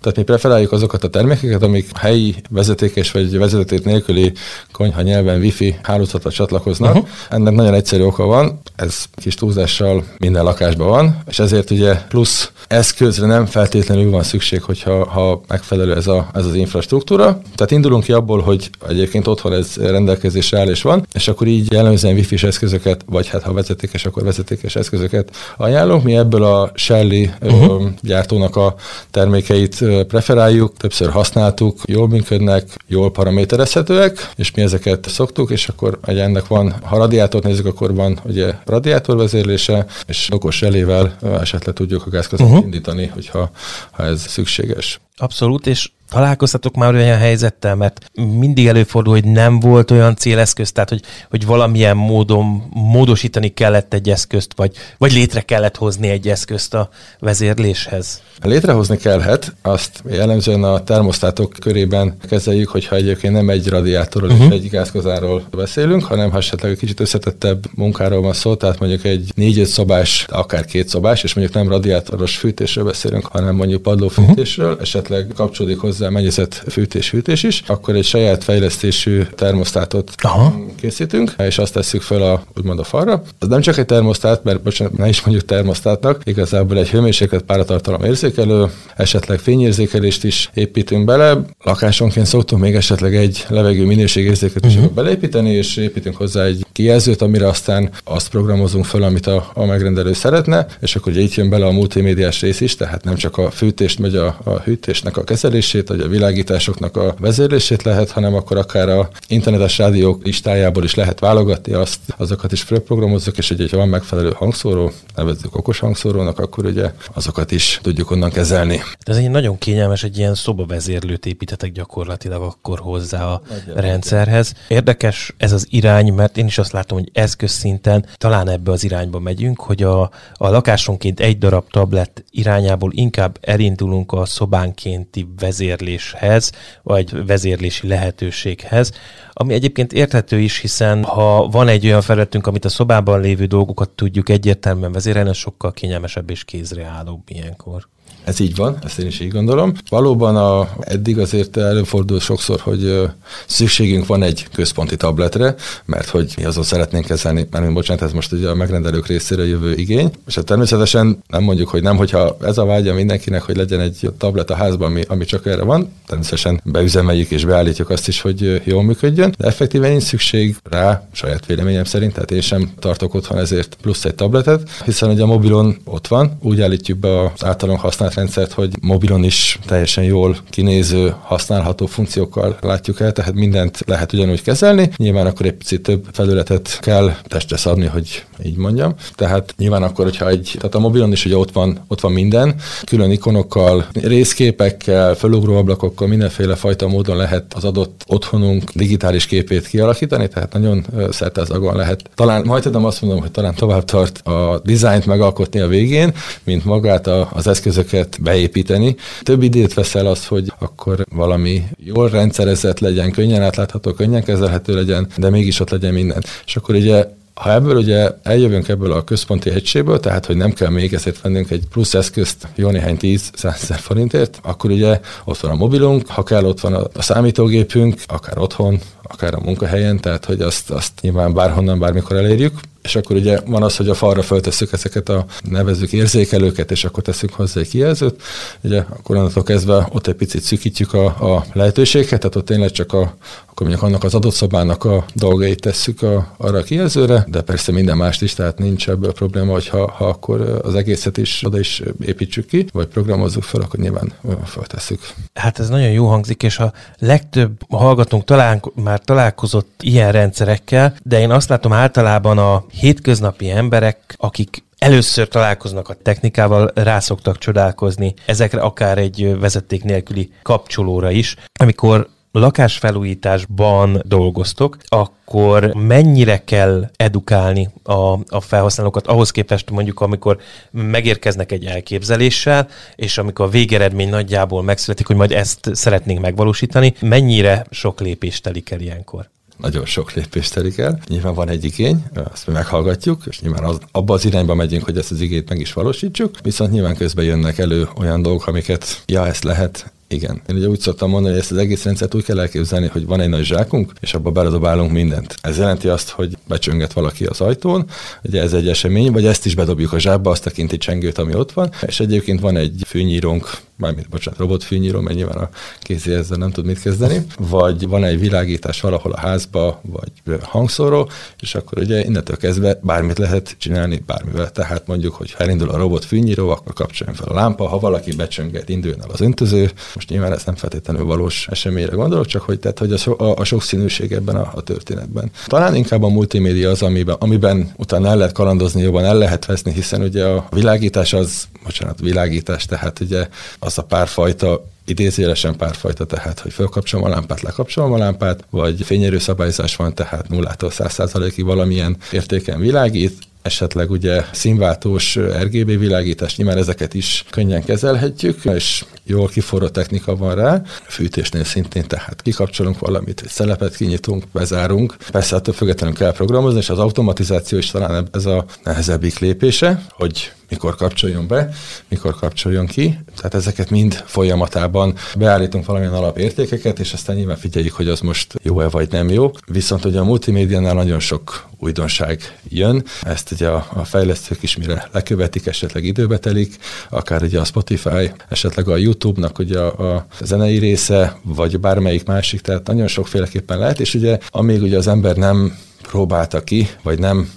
tehát 0.00 0.16
mi 0.16 0.22
preferáljuk 0.22 0.72
azokat 0.72 1.04
a 1.04 1.08
termékeket, 1.08 1.62
amik 1.62 1.96
helyi 1.96 2.34
vezetékes 2.50 3.10
vagy 3.10 3.38
vezeték 3.38 3.84
nélküli 3.84 4.32
konyha 4.72 5.02
nyelven 5.02 5.38
wifi 5.38 5.78
hálózatra 5.82 6.30
csatlakoznak. 6.30 6.94
Uh-huh. 6.94 7.08
Ennek 7.30 7.54
nagyon 7.54 7.74
egyszerű 7.74 8.02
oka 8.02 8.24
van, 8.24 8.60
ez 8.76 9.04
kis 9.14 9.34
túlzással 9.34 10.04
minden 10.18 10.44
lakásban 10.44 10.88
van, 10.88 11.22
és 11.26 11.38
ezért 11.38 11.70
ugye 11.70 11.94
plusz 11.94 12.50
eszközre 12.68 13.26
nem 13.26 13.46
feltétlenül 13.46 14.10
van 14.10 14.22
szükség, 14.22 14.62
hogyha 14.62 15.08
ha 15.08 15.40
megfelelő 15.48 15.96
ez, 15.96 16.06
a, 16.06 16.28
ez 16.34 16.44
az 16.44 16.54
infrastruktúra. 16.54 17.17
Tehát 17.24 17.70
indulunk 17.70 18.04
ki 18.04 18.12
abból, 18.12 18.40
hogy 18.40 18.70
egyébként 18.88 19.26
otthon 19.26 19.52
ez 19.52 19.76
rendelkezésre 19.76 20.58
áll 20.58 20.68
és 20.68 20.82
van, 20.82 21.06
és 21.12 21.28
akkor 21.28 21.46
így 21.46 21.72
jellemzően 21.72 22.14
wifi-s 22.14 22.42
eszközöket, 22.42 23.04
vagy 23.06 23.28
hát 23.28 23.42
ha 23.42 23.52
vezetékes, 23.52 24.04
akkor 24.04 24.22
vezetékes 24.22 24.76
eszközöket 24.76 25.36
ajánlunk. 25.56 26.02
Mi 26.02 26.16
ebből 26.16 26.44
a 26.44 26.70
Shelly 26.74 27.30
uh-huh. 27.40 27.82
gyártónak 28.00 28.56
a 28.56 28.74
termékeit 29.10 29.84
preferáljuk, 30.08 30.76
többször 30.76 31.10
használtuk, 31.10 31.80
jól 31.84 32.08
működnek, 32.08 32.76
jól 32.86 33.10
paraméterezhetőek, 33.10 34.30
és 34.36 34.54
mi 34.54 34.62
ezeket 34.62 35.08
szoktuk, 35.08 35.50
és 35.50 35.68
akkor 35.68 35.98
egy 36.04 36.18
ennek 36.18 36.46
van, 36.46 36.74
ha 36.82 36.98
radiátort 36.98 37.44
nézzük, 37.44 37.66
akkor 37.66 37.94
van 37.94 38.20
ugye 38.24 38.54
radiátorvezérlése, 38.64 39.86
és 40.06 40.28
okos 40.32 40.62
elével 40.62 41.16
esetleg 41.40 41.74
tudjuk 41.74 42.06
a 42.06 42.10
gázközöt 42.10 42.46
uh-huh. 42.46 42.64
indítani, 42.64 43.06
hogyha 43.06 43.50
ha 43.90 44.04
ez 44.04 44.26
szükséges. 44.26 45.00
Abszolút, 45.16 45.66
és 45.66 45.90
találkoztatok 46.08 46.74
már 46.74 46.94
olyan 46.94 47.18
helyzettel, 47.18 47.74
mert 47.74 48.10
mindig 48.38 48.66
előfordul, 48.66 49.12
hogy 49.12 49.24
nem 49.24 49.60
volt 49.60 49.90
olyan 49.90 50.16
céleszköz, 50.16 50.72
tehát 50.72 50.88
hogy, 50.88 51.02
hogy 51.30 51.46
valamilyen 51.46 51.96
módon 51.96 52.62
módosítani 52.70 53.48
kellett 53.48 53.94
egy 53.94 54.10
eszközt, 54.10 54.52
vagy, 54.56 54.76
vagy 54.98 55.12
létre 55.12 55.40
kellett 55.40 55.76
hozni 55.76 56.08
egy 56.08 56.28
eszközt 56.28 56.74
a 56.74 56.88
vezérléshez. 57.18 58.22
Létrehozni 58.42 58.96
kellhet, 58.96 59.54
azt 59.62 60.02
jellemzően 60.10 60.64
a 60.64 60.84
termosztátok 60.84 61.52
körében 61.60 62.16
kezeljük, 62.28 62.68
hogyha 62.68 62.96
egyébként 62.96 63.32
nem 63.32 63.50
egy 63.50 63.68
radiátorról 63.68 64.30
uh-huh. 64.30 64.46
és 64.46 64.52
egy 64.52 64.70
gázkozáról 64.70 65.42
beszélünk, 65.50 66.04
hanem 66.04 66.30
ha 66.30 66.36
esetleg 66.36 66.70
egy 66.70 66.78
kicsit 66.78 67.00
összetettebb 67.00 67.64
munkáról 67.74 68.20
van 68.20 68.32
szó, 68.32 68.54
tehát 68.54 68.78
mondjuk 68.78 69.04
egy 69.04 69.32
négy-öt 69.34 69.66
szobás, 69.66 70.26
akár 70.28 70.64
két 70.64 70.88
szobás, 70.88 71.22
és 71.22 71.34
mondjuk 71.34 71.56
nem 71.56 71.68
radiátoros 71.68 72.36
fűtésről 72.36 72.84
beszélünk, 72.84 73.26
hanem 73.26 73.54
mondjuk 73.54 73.82
padlófűtésről, 73.82 74.66
uh-huh. 74.66 74.82
esetleg 74.82 75.26
kapcsolódik 75.34 75.78
hozzá 75.78 75.97
mennyezet 75.98 76.62
fűtés-fűtés 76.68 77.42
is, 77.42 77.62
akkor 77.66 77.94
egy 77.94 78.04
saját 78.04 78.44
fejlesztésű 78.44 79.22
termosztátot 79.34 80.12
Aha. 80.22 80.54
készítünk, 80.80 81.34
és 81.38 81.58
azt 81.58 81.72
tesszük 81.72 82.02
fel 82.02 82.22
a, 82.22 82.42
úgymond 82.56 82.78
a 82.78 82.84
falra. 82.84 83.22
Az 83.38 83.48
nem 83.48 83.60
csak 83.60 83.78
egy 83.78 83.86
termosztát, 83.86 84.44
mert 84.44 84.62
bocsánat, 84.62 84.96
ne 84.96 85.08
is 85.08 85.22
mondjuk 85.22 85.46
termosztátnak, 85.46 86.20
igazából 86.24 86.78
egy 86.78 86.90
hőmérséklet 86.90 87.42
páratartalom 87.42 88.04
érzékelő, 88.04 88.66
esetleg 88.96 89.38
fényérzékelést 89.38 90.24
is 90.24 90.50
építünk 90.54 91.04
bele. 91.04 91.40
Lakásonként 91.64 92.26
szoktunk 92.26 92.62
még 92.62 92.74
esetleg 92.74 93.16
egy 93.16 93.44
levegő 93.48 93.84
minőségérzéket 93.84 94.66
is 94.66 94.74
uh-huh. 94.74 94.92
beleépíteni, 94.92 95.50
és 95.50 95.76
építünk 95.76 96.16
hozzá 96.16 96.44
egy 96.44 96.66
kijelzőt, 96.72 97.22
amire 97.22 97.48
aztán 97.48 97.90
azt 98.04 98.28
programozunk 98.28 98.84
fel, 98.84 99.02
amit 99.02 99.26
a, 99.26 99.50
a 99.54 99.64
megrendelő 99.64 100.12
szeretne, 100.12 100.66
és 100.80 100.96
akkor 100.96 101.12
ugye 101.12 101.20
itt 101.20 101.34
jön 101.34 101.50
bele 101.50 101.66
a 101.66 101.70
multimédiás 101.70 102.40
rész 102.40 102.60
is, 102.60 102.76
tehát 102.76 103.04
nem 103.04 103.14
csak 103.14 103.38
a 103.38 103.50
fűtést 103.50 103.98
megy 103.98 104.16
a, 104.16 104.38
a 104.44 104.50
hűtésnek 104.50 105.16
a 105.16 105.24
kezelését, 105.24 105.87
vagy 105.88 106.00
a 106.00 106.08
világításoknak 106.08 106.96
a 106.96 107.14
vezérlését 107.20 107.82
lehet, 107.82 108.10
hanem 108.10 108.34
akkor 108.34 108.56
akár 108.56 108.88
a 108.88 109.08
internetes 109.28 109.78
rádiók 109.78 110.24
listájából 110.24 110.84
is 110.84 110.94
lehet 110.94 111.18
válogatni, 111.18 111.72
azt, 111.72 112.00
azokat 112.16 112.52
is 112.52 112.62
fölprogramozzuk, 112.62 113.38
és 113.38 113.48
hogy 113.48 113.70
van 113.70 113.88
megfelelő 113.88 114.32
hangszóró, 114.34 114.92
nevezzük 115.16 115.56
okos 115.56 115.78
hangszórónak, 115.78 116.38
akkor 116.38 116.64
ugye 116.64 116.92
azokat 117.14 117.50
is 117.50 117.78
tudjuk 117.82 118.10
onnan 118.10 118.30
kezelni. 118.30 118.76
De 118.76 119.12
ez 119.12 119.16
egy 119.16 119.30
nagyon 119.30 119.58
kényelmes, 119.58 120.04
egy 120.04 120.18
ilyen 120.18 120.34
szobavezérlőt 120.34 121.26
építetek 121.26 121.72
gyakorlatilag 121.72 122.42
akkor 122.42 122.78
hozzá 122.78 123.24
a 123.24 123.42
Nagyon 123.48 123.80
rendszerhez. 123.82 124.52
Érdekes 124.68 125.34
ez 125.36 125.52
az 125.52 125.66
irány, 125.70 126.12
mert 126.12 126.36
én 126.36 126.46
is 126.46 126.58
azt 126.58 126.72
látom, 126.72 126.98
hogy 126.98 127.10
eszközszinten 127.12 128.06
talán 128.16 128.48
ebbe 128.48 128.70
az 128.70 128.84
irányba 128.84 129.18
megyünk, 129.18 129.60
hogy 129.60 129.82
a, 129.82 130.00
a 130.34 130.48
lakásonként 130.48 131.20
egy 131.20 131.38
darab 131.38 131.70
tablet 131.70 132.24
irányából 132.30 132.90
inkább 132.94 133.38
elindulunk 133.40 134.12
a 134.12 134.24
szobánkénti 134.24 135.28
vezérlés 135.38 135.77
vezérléshez, 135.78 136.52
vagy 136.82 137.26
vezérlési 137.26 137.88
lehetőséghez, 137.88 138.92
ami 139.32 139.54
egyébként 139.54 139.92
érthető 139.92 140.38
is, 140.38 140.58
hiszen 140.60 141.04
ha 141.04 141.48
van 141.48 141.68
egy 141.68 141.86
olyan 141.86 142.02
felületünk, 142.02 142.46
amit 142.46 142.64
a 142.64 142.68
szobában 142.68 143.20
lévő 143.20 143.44
dolgokat 143.44 143.90
tudjuk 143.90 144.28
egyértelműen 144.28 144.92
vezérelni, 144.92 145.28
az 145.28 145.36
sokkal 145.36 145.72
kényelmesebb 145.72 146.30
és 146.30 146.44
kézreállóbb 146.44 147.22
ilyenkor. 147.26 147.88
Ez 148.28 148.40
így 148.40 148.56
van, 148.56 148.78
ezt 148.84 148.98
én 148.98 149.06
is 149.06 149.20
így 149.20 149.30
gondolom. 149.30 149.72
Valóban 149.88 150.36
a, 150.36 150.68
eddig 150.80 151.18
azért 151.18 151.56
előfordul 151.56 152.20
sokszor, 152.20 152.60
hogy 152.60 153.08
szükségünk 153.46 154.06
van 154.06 154.22
egy 154.22 154.46
központi 154.52 154.96
tabletre, 154.96 155.54
mert 155.84 156.08
hogy 156.08 156.34
mi 156.36 156.44
azon 156.44 156.62
szeretnénk 156.62 157.04
kezelni, 157.04 157.46
mert 157.50 157.66
mi 157.66 157.72
bocsánat, 157.72 158.02
ez 158.02 158.12
most 158.12 158.32
ugye 158.32 158.48
a 158.48 158.54
megrendelők 158.54 159.06
részére 159.06 159.46
jövő 159.46 159.74
igény. 159.74 160.10
És 160.26 160.34
hát 160.34 160.44
természetesen 160.44 161.22
nem 161.28 161.42
mondjuk, 161.42 161.68
hogy 161.68 161.82
nem, 161.82 161.96
hogyha 161.96 162.36
ez 162.40 162.58
a 162.58 162.64
vágya 162.64 162.94
mindenkinek, 162.94 163.42
hogy 163.42 163.56
legyen 163.56 163.80
egy 163.80 164.10
tablet 164.18 164.50
a 164.50 164.54
házban, 164.54 164.90
ami, 164.90 165.02
ami 165.08 165.24
csak 165.24 165.46
erre 165.46 165.62
van, 165.62 165.92
természetesen 166.06 166.60
beüzemeljük 166.64 167.30
és 167.30 167.44
beállítjuk 167.44 167.90
azt 167.90 168.08
is, 168.08 168.20
hogy 168.20 168.62
jól 168.64 168.82
működjön, 168.82 169.34
de 169.38 169.46
effektíven 169.46 169.90
nincs 169.90 170.02
szükség 170.02 170.56
rá, 170.70 171.08
saját 171.12 171.46
véleményem 171.46 171.84
szerint, 171.84 172.12
tehát 172.12 172.30
én 172.30 172.40
sem 172.40 172.70
tartok 172.78 173.14
otthon 173.14 173.38
ezért 173.38 173.76
plusz 173.82 174.04
egy 174.04 174.14
tabletet, 174.14 174.70
hiszen 174.84 175.10
ugye 175.10 175.22
a 175.22 175.26
mobilon 175.26 175.76
ott 175.84 176.06
van, 176.06 176.38
úgy 176.42 176.60
állítjuk 176.60 176.98
be 176.98 177.22
az 177.22 177.44
általunk 177.44 177.80
használt 177.80 178.16
rendszert, 178.18 178.52
hogy 178.52 178.70
mobilon 178.80 179.24
is 179.24 179.58
teljesen 179.66 180.04
jól 180.04 180.36
kinéző, 180.50 181.14
használható 181.22 181.86
funkciókkal 181.86 182.56
látjuk 182.60 183.00
el, 183.00 183.12
tehát 183.12 183.34
mindent 183.34 183.80
lehet 183.86 184.12
ugyanúgy 184.12 184.42
kezelni. 184.42 184.90
Nyilván 184.96 185.26
akkor 185.26 185.46
egy 185.46 185.52
picit 185.52 185.82
több 185.82 186.04
felületet 186.12 186.78
kell 186.80 187.14
testre 187.22 187.56
szabni, 187.56 187.86
hogy 187.86 188.24
így 188.44 188.56
mondjam. 188.56 188.94
Tehát 189.14 189.54
nyilván 189.58 189.82
akkor, 189.82 190.04
hogyha 190.04 190.28
egy, 190.28 190.54
tehát 190.56 190.74
a 190.74 190.78
mobilon 190.78 191.12
is 191.12 191.24
ugye 191.24 191.36
ott 191.36 191.52
van, 191.52 191.84
ott 191.88 192.00
van 192.00 192.12
minden, 192.12 192.54
külön 192.84 193.10
ikonokkal, 193.10 193.86
részképekkel, 193.92 195.14
felugró 195.14 195.56
ablakokkal, 195.56 196.08
mindenféle 196.08 196.54
fajta 196.54 196.88
módon 196.88 197.16
lehet 197.16 197.54
az 197.54 197.64
adott 197.64 198.04
otthonunk 198.06 198.70
digitális 198.74 199.26
képét 199.26 199.66
kialakítani, 199.66 200.28
tehát 200.28 200.52
nagyon 200.52 200.86
szertezagon 201.10 201.76
lehet. 201.76 202.10
Talán 202.14 202.46
majd 202.46 202.62
tudom 202.62 202.84
azt 202.84 203.00
mondom, 203.00 203.20
hogy 203.20 203.30
talán 203.30 203.54
tovább 203.54 203.84
tart 203.84 204.18
a 204.26 204.60
dizájnt 204.64 205.06
megalkotni 205.06 205.60
a 205.60 205.66
végén, 205.66 206.14
mint 206.44 206.64
magát 206.64 207.06
a, 207.06 207.28
az 207.32 207.46
eszközöket 207.46 208.18
beépíteni. 208.22 208.96
Több 209.22 209.42
időt 209.42 209.74
veszel 209.74 210.06
az, 210.06 210.26
hogy 210.26 210.52
akkor 210.58 211.04
valami 211.14 211.64
jól 211.84 212.08
rendszerezett 212.08 212.78
legyen, 212.78 213.10
könnyen 213.10 213.42
átlátható, 213.42 213.92
könnyen 213.92 214.24
kezelhető 214.24 214.74
legyen, 214.74 215.06
de 215.16 215.30
mégis 215.30 215.60
ott 215.60 215.70
legyen 215.70 215.92
minden. 215.92 216.24
És 216.46 216.56
akkor 216.56 216.74
ugye 216.74 217.16
ha 217.38 217.52
ebből 217.52 217.76
ugye 217.76 218.10
eljövünk 218.22 218.68
ebből 218.68 218.92
a 218.92 219.04
központi 219.04 219.50
egységből, 219.50 220.00
tehát 220.00 220.26
hogy 220.26 220.36
nem 220.36 220.52
kell 220.52 220.68
még 220.68 220.94
ezért 220.94 221.20
vennünk 221.20 221.50
egy 221.50 221.66
plusz 221.70 221.94
eszközt 221.94 222.48
jó 222.54 222.70
néhány 222.70 222.96
10 222.96 223.30
ezer 223.42 223.78
forintért, 223.78 224.38
akkor 224.42 224.70
ugye 224.70 225.00
ott 225.24 225.38
van 225.38 225.50
a 225.50 225.54
mobilunk, 225.54 226.06
ha 226.06 226.22
kell 226.22 226.44
ott 226.44 226.60
van 226.60 226.74
a 226.74 227.02
számítógépünk, 227.02 228.02
akár 228.06 228.38
otthon, 228.38 228.80
akár 229.02 229.34
a 229.34 229.40
munkahelyen, 229.44 230.00
tehát 230.00 230.24
hogy 230.24 230.40
azt, 230.40 230.70
azt 230.70 230.92
nyilván 231.00 231.34
bárhonnan, 231.34 231.78
bármikor 231.78 232.16
elérjük, 232.16 232.60
és 232.82 232.96
akkor 232.96 233.16
ugye 233.16 233.40
van 233.46 233.62
az, 233.62 233.76
hogy 233.76 233.88
a 233.88 233.94
falra 233.94 234.22
föltesszük 234.22 234.72
ezeket 234.72 235.08
a 235.08 235.24
nevezük 235.50 235.92
érzékelőket, 235.92 236.70
és 236.70 236.84
akkor 236.84 237.02
teszünk 237.02 237.32
hozzá 237.32 237.60
egy 237.60 237.68
kijelzőt. 237.68 238.22
Ugye 238.60 238.78
akkor 238.78 239.16
onnantól 239.16 239.42
kezdve 239.42 239.88
ott 239.92 240.06
egy 240.06 240.14
picit 240.14 240.42
szűkítjük 240.42 240.92
a, 240.92 241.04
a 241.06 241.44
lehetőséget, 241.52 242.08
tehát 242.20 242.36
ott 242.36 242.44
tényleg 242.44 242.70
csak 242.70 242.92
a, 242.92 243.14
akkor 243.50 243.66
mondjuk 243.66 243.82
annak 243.82 244.04
az 244.04 244.14
adott 244.14 244.32
szobának 244.32 244.84
a 244.84 245.04
dolgait 245.14 245.60
tesszük 245.60 246.02
a, 246.02 246.34
arra 246.36 246.58
a 246.58 246.62
kijelzőre, 246.62 247.24
de 247.28 247.40
persze 247.40 247.72
minden 247.72 247.96
mást 247.96 248.22
is, 248.22 248.34
tehát 248.34 248.58
nincs 248.58 248.88
ebből 248.88 249.12
probléma, 249.12 249.52
hogy 249.52 249.68
ha, 249.68 249.90
ha 249.90 250.06
akkor 250.06 250.60
az 250.64 250.74
egészet 250.74 251.16
is 251.16 251.42
oda 251.46 251.58
is 251.58 251.82
építsük 252.06 252.46
ki, 252.46 252.66
vagy 252.72 252.86
programozzuk 252.86 253.42
fel, 253.42 253.60
akkor 253.60 253.80
nyilván 253.80 254.12
feltesszük. 254.44 255.00
Hát 255.34 255.58
ez 255.58 255.68
nagyon 255.68 255.90
jó 255.90 256.06
hangzik, 256.06 256.42
és 256.42 256.58
a 256.58 256.72
legtöbb 256.98 257.50
hallgatónk 257.68 258.24
talán 258.24 258.62
már 258.74 259.00
találkozott 259.00 259.80
ilyen 259.82 260.12
rendszerekkel, 260.12 260.94
de 261.02 261.20
én 261.20 261.30
azt 261.30 261.48
látom 261.48 261.72
általában 261.72 262.38
a 262.38 262.64
hétköznapi 262.80 263.50
emberek, 263.50 264.14
akik 264.16 264.64
először 264.78 265.28
találkoznak 265.28 265.88
a 265.88 265.94
technikával, 265.94 266.70
rászoktak 266.74 267.38
csodálkozni 267.38 268.14
ezekre 268.26 268.60
akár 268.60 268.98
egy 268.98 269.38
vezeték 269.38 269.84
nélküli 269.84 270.32
kapcsolóra 270.42 271.10
is, 271.10 271.36
amikor 271.60 272.08
lakásfelújításban 272.32 274.02
dolgoztok, 274.04 274.76
akkor 274.86 275.74
mennyire 275.74 276.44
kell 276.44 276.90
edukálni 276.96 277.68
a, 277.82 278.12
a 278.28 278.40
felhasználókat 278.40 279.06
ahhoz 279.06 279.30
képest 279.30 279.70
mondjuk, 279.70 280.00
amikor 280.00 280.38
megérkeznek 280.70 281.52
egy 281.52 281.64
elképzeléssel, 281.64 282.68
és 282.96 283.18
amikor 283.18 283.46
a 283.46 283.48
végeredmény 283.48 284.08
nagyjából 284.08 284.62
megszületik, 284.62 285.06
hogy 285.06 285.16
majd 285.16 285.32
ezt 285.32 285.70
szeretnénk 285.72 286.20
megvalósítani, 286.20 286.94
mennyire 287.00 287.66
sok 287.70 288.00
lépést 288.00 288.42
telik 288.42 288.70
el 288.70 288.80
ilyenkor? 288.80 289.28
Nagyon 289.58 289.84
sok 289.84 290.12
lépést 290.12 290.54
telik 290.54 290.78
el. 290.78 291.00
Nyilván 291.08 291.34
van 291.34 291.48
egy 291.48 291.64
igény, 291.64 292.04
azt 292.32 292.46
mi 292.46 292.52
meghallgatjuk, 292.52 293.22
és 293.26 293.40
nyilván 293.40 293.64
az, 293.64 293.78
abba 293.92 294.14
az 294.14 294.24
irányba 294.24 294.54
megyünk, 294.54 294.84
hogy 294.84 294.98
ezt 294.98 295.10
az 295.10 295.20
igét 295.20 295.48
meg 295.48 295.60
is 295.60 295.72
valósítsuk, 295.72 296.34
viszont 296.42 296.72
nyilván 296.72 296.96
közben 296.96 297.24
jönnek 297.24 297.58
elő 297.58 297.88
olyan 297.96 298.22
dolgok, 298.22 298.46
amiket, 298.46 299.02
ja, 299.06 299.26
ezt 299.26 299.44
lehet, 299.44 299.92
igen. 300.08 300.42
Én 300.48 300.56
ugye 300.56 300.68
úgy 300.68 300.80
szoktam 300.80 301.10
mondani, 301.10 301.32
hogy 301.32 301.42
ezt 301.42 301.52
az 301.52 301.58
egész 301.58 301.84
rendszert 301.84 302.14
úgy 302.14 302.24
kell 302.24 302.40
elképzelni, 302.40 302.86
hogy 302.86 303.06
van 303.06 303.20
egy 303.20 303.28
nagy 303.28 303.44
zsákunk, 303.44 303.92
és 304.00 304.14
abba 304.14 304.30
beledobálunk 304.30 304.92
mindent. 304.92 305.34
Ez 305.40 305.58
jelenti 305.58 305.88
azt, 305.88 306.08
hogy 306.08 306.36
becsönget 306.46 306.92
valaki 306.92 307.24
az 307.24 307.40
ajtón, 307.40 307.84
ugye 308.22 308.42
ez 308.42 308.52
egy 308.52 308.68
esemény, 308.68 309.12
vagy 309.12 309.26
ezt 309.26 309.46
is 309.46 309.54
bedobjuk 309.54 309.92
a 309.92 309.98
zsákba, 309.98 310.30
azt 310.30 310.46
a 310.46 310.50
kinti 310.50 310.78
csengőt, 310.78 311.18
ami 311.18 311.34
ott 311.34 311.52
van, 311.52 311.70
és 311.86 312.00
egyébként 312.00 312.40
van 312.40 312.56
egy 312.56 312.82
fűnyírónk, 312.86 313.50
mármint, 313.78 314.08
bocsánat, 314.08 314.38
robotfűnyíró, 314.38 315.00
mert 315.00 315.16
nyilván 315.16 315.38
a 315.38 315.48
kézi 315.80 316.12
ezzel 316.12 316.36
nem 316.36 316.50
tud 316.50 316.64
mit 316.64 316.80
kezdeni, 316.80 317.26
vagy 317.38 317.88
van 317.88 318.04
egy 318.04 318.20
világítás 318.20 318.80
valahol 318.80 319.12
a 319.12 319.18
házba, 319.18 319.80
vagy 319.82 320.12
hangszóró, 320.42 321.10
és 321.40 321.54
akkor 321.54 321.78
ugye 321.78 322.04
innentől 322.04 322.36
kezdve 322.36 322.78
bármit 322.82 323.18
lehet 323.18 323.54
csinálni 323.58 324.02
bármivel. 324.06 324.50
Tehát 324.50 324.86
mondjuk, 324.86 325.14
hogy 325.14 325.34
elindul 325.38 325.68
a 325.68 325.76
robot 325.76 326.04
fűnyíró, 326.04 326.48
akkor 326.48 326.72
kapcsoljon 326.72 327.16
fel 327.16 327.28
a 327.28 327.34
lámpa, 327.34 327.68
ha 327.68 327.78
valaki 327.78 328.14
becsönget, 328.14 328.68
induljon 328.68 329.02
el 329.02 329.10
az 329.10 329.20
öntöző. 329.20 329.70
Most 329.94 330.08
nyilván 330.08 330.32
ez 330.32 330.44
nem 330.44 330.54
feltétlenül 330.54 331.04
valós 331.04 331.46
eseményre 331.50 331.94
gondolok, 331.94 332.26
csak 332.26 332.42
hogy, 332.42 332.58
tehát, 332.58 332.78
hogy 332.78 332.92
a, 332.92 332.96
so, 332.96 333.14
a, 333.18 333.36
a 333.36 333.44
sokszínűség 333.44 334.12
ebben 334.12 334.36
a, 334.36 334.50
a 334.54 334.60
történetben. 334.60 335.30
Talán 335.46 335.74
inkább 335.74 336.02
a 336.02 336.08
multimédia 336.08 336.70
az, 336.70 336.82
amiben, 336.82 337.16
amiben 337.18 337.72
utána 337.76 338.08
el 338.08 338.16
lehet 338.16 338.32
kalandozni, 338.32 338.82
jobban 338.82 339.04
el 339.04 339.18
lehet 339.18 339.46
veszni, 339.46 339.72
hiszen 339.72 340.02
ugye 340.02 340.24
a 340.24 340.46
világítás 340.50 341.12
az, 341.12 341.48
bocsánat, 341.68 342.00
világítás, 342.00 342.64
tehát 342.64 343.00
ugye 343.00 343.28
az 343.58 343.78
a 343.78 343.82
párfajta 343.84 344.64
idézélesen 344.84 345.56
párfajta, 345.56 346.04
tehát 346.04 346.40
hogy 346.40 346.52
felkapcsolom 346.52 347.04
a 347.04 347.08
lámpát, 347.08 347.40
lekapcsolom 347.40 347.92
a 347.92 347.98
lámpát, 347.98 348.44
vagy 348.50 348.82
fényerő 348.82 349.18
szabályzás 349.18 349.76
van, 349.76 349.94
tehát 349.94 350.26
0-tól 350.30 350.72
100%-ig 350.78 351.44
valamilyen 351.44 351.96
értéken 352.12 352.60
világít, 352.60 353.18
esetleg 353.48 353.90
ugye 353.90 354.24
színváltós 354.32 355.18
RGB 355.18 355.78
világítás, 355.78 356.36
nyilván 356.36 356.56
ezeket 356.56 356.94
is 356.94 357.24
könnyen 357.30 357.64
kezelhetjük, 357.64 358.44
és 358.44 358.84
jól 359.04 359.28
kiforró 359.28 359.68
technika 359.68 360.16
van 360.16 360.34
rá. 360.34 360.62
Fűtésnél 360.86 361.44
szintén, 361.44 361.86
tehát 361.86 362.22
kikapcsolunk 362.22 362.78
valamit, 362.78 363.20
egy 363.24 363.28
szelepet 363.28 363.76
kinyitunk, 363.76 364.24
bezárunk. 364.32 364.96
Persze 365.10 365.36
attól 365.36 365.54
függetlenül 365.54 365.96
kell 365.96 366.12
programozni, 366.12 366.58
és 366.58 366.70
az 366.70 366.78
automatizáció 366.78 367.58
is 367.58 367.70
talán 367.70 368.08
ez 368.12 368.26
a 368.26 368.44
nehezebbik 368.64 369.18
lépése, 369.18 369.86
hogy 369.90 370.32
mikor 370.48 370.76
kapcsoljon 370.76 371.26
be, 371.26 371.48
mikor 371.88 372.14
kapcsoljon 372.14 372.66
ki. 372.66 372.98
Tehát 373.16 373.34
ezeket 373.34 373.70
mind 373.70 374.02
folyamatában 374.06 374.94
beállítunk 375.18 375.66
valamilyen 375.66 375.94
alapértékeket, 375.94 376.78
és 376.78 376.92
aztán 376.92 377.16
nyilván 377.16 377.36
figyeljük, 377.36 377.72
hogy 377.72 377.88
az 377.88 378.00
most 378.00 378.34
jó-e 378.42 378.68
vagy 378.68 378.90
nem 378.90 379.10
jó. 379.10 379.30
Viszont 379.46 379.84
ugye 379.84 379.98
a 379.98 380.04
multimédiánál 380.04 380.74
nagyon 380.74 381.00
sok 381.00 381.46
újdonság 381.58 382.38
jön. 382.48 382.84
Ezt 383.02 383.32
ugye 383.32 383.48
a, 383.48 383.66
a 383.74 383.84
fejlesztők 383.84 384.42
is 384.42 384.56
mire 384.56 384.88
lekövetik, 384.92 385.46
esetleg 385.46 385.84
időbe 385.84 386.18
telik, 386.18 386.56
akár 386.88 387.22
ugye 387.22 387.40
a 387.40 387.44
Spotify, 387.44 388.12
esetleg 388.28 388.68
a 388.68 388.76
YouTube-nak 388.76 389.38
ugye 389.38 389.60
a, 389.60 389.94
a 389.94 390.06
zenei 390.20 390.58
része, 390.58 391.18
vagy 391.22 391.60
bármelyik 391.60 392.04
másik, 392.04 392.40
tehát 392.40 392.66
nagyon 392.66 392.86
sokféleképpen 392.86 393.58
lehet, 393.58 393.80
és 393.80 393.94
ugye 393.94 394.18
amíg 394.30 394.62
ugye 394.62 394.76
az 394.76 394.86
ember 394.86 395.16
nem 395.16 395.58
próbálta 395.82 396.44
ki, 396.44 396.68
vagy 396.82 396.98
nem 396.98 397.30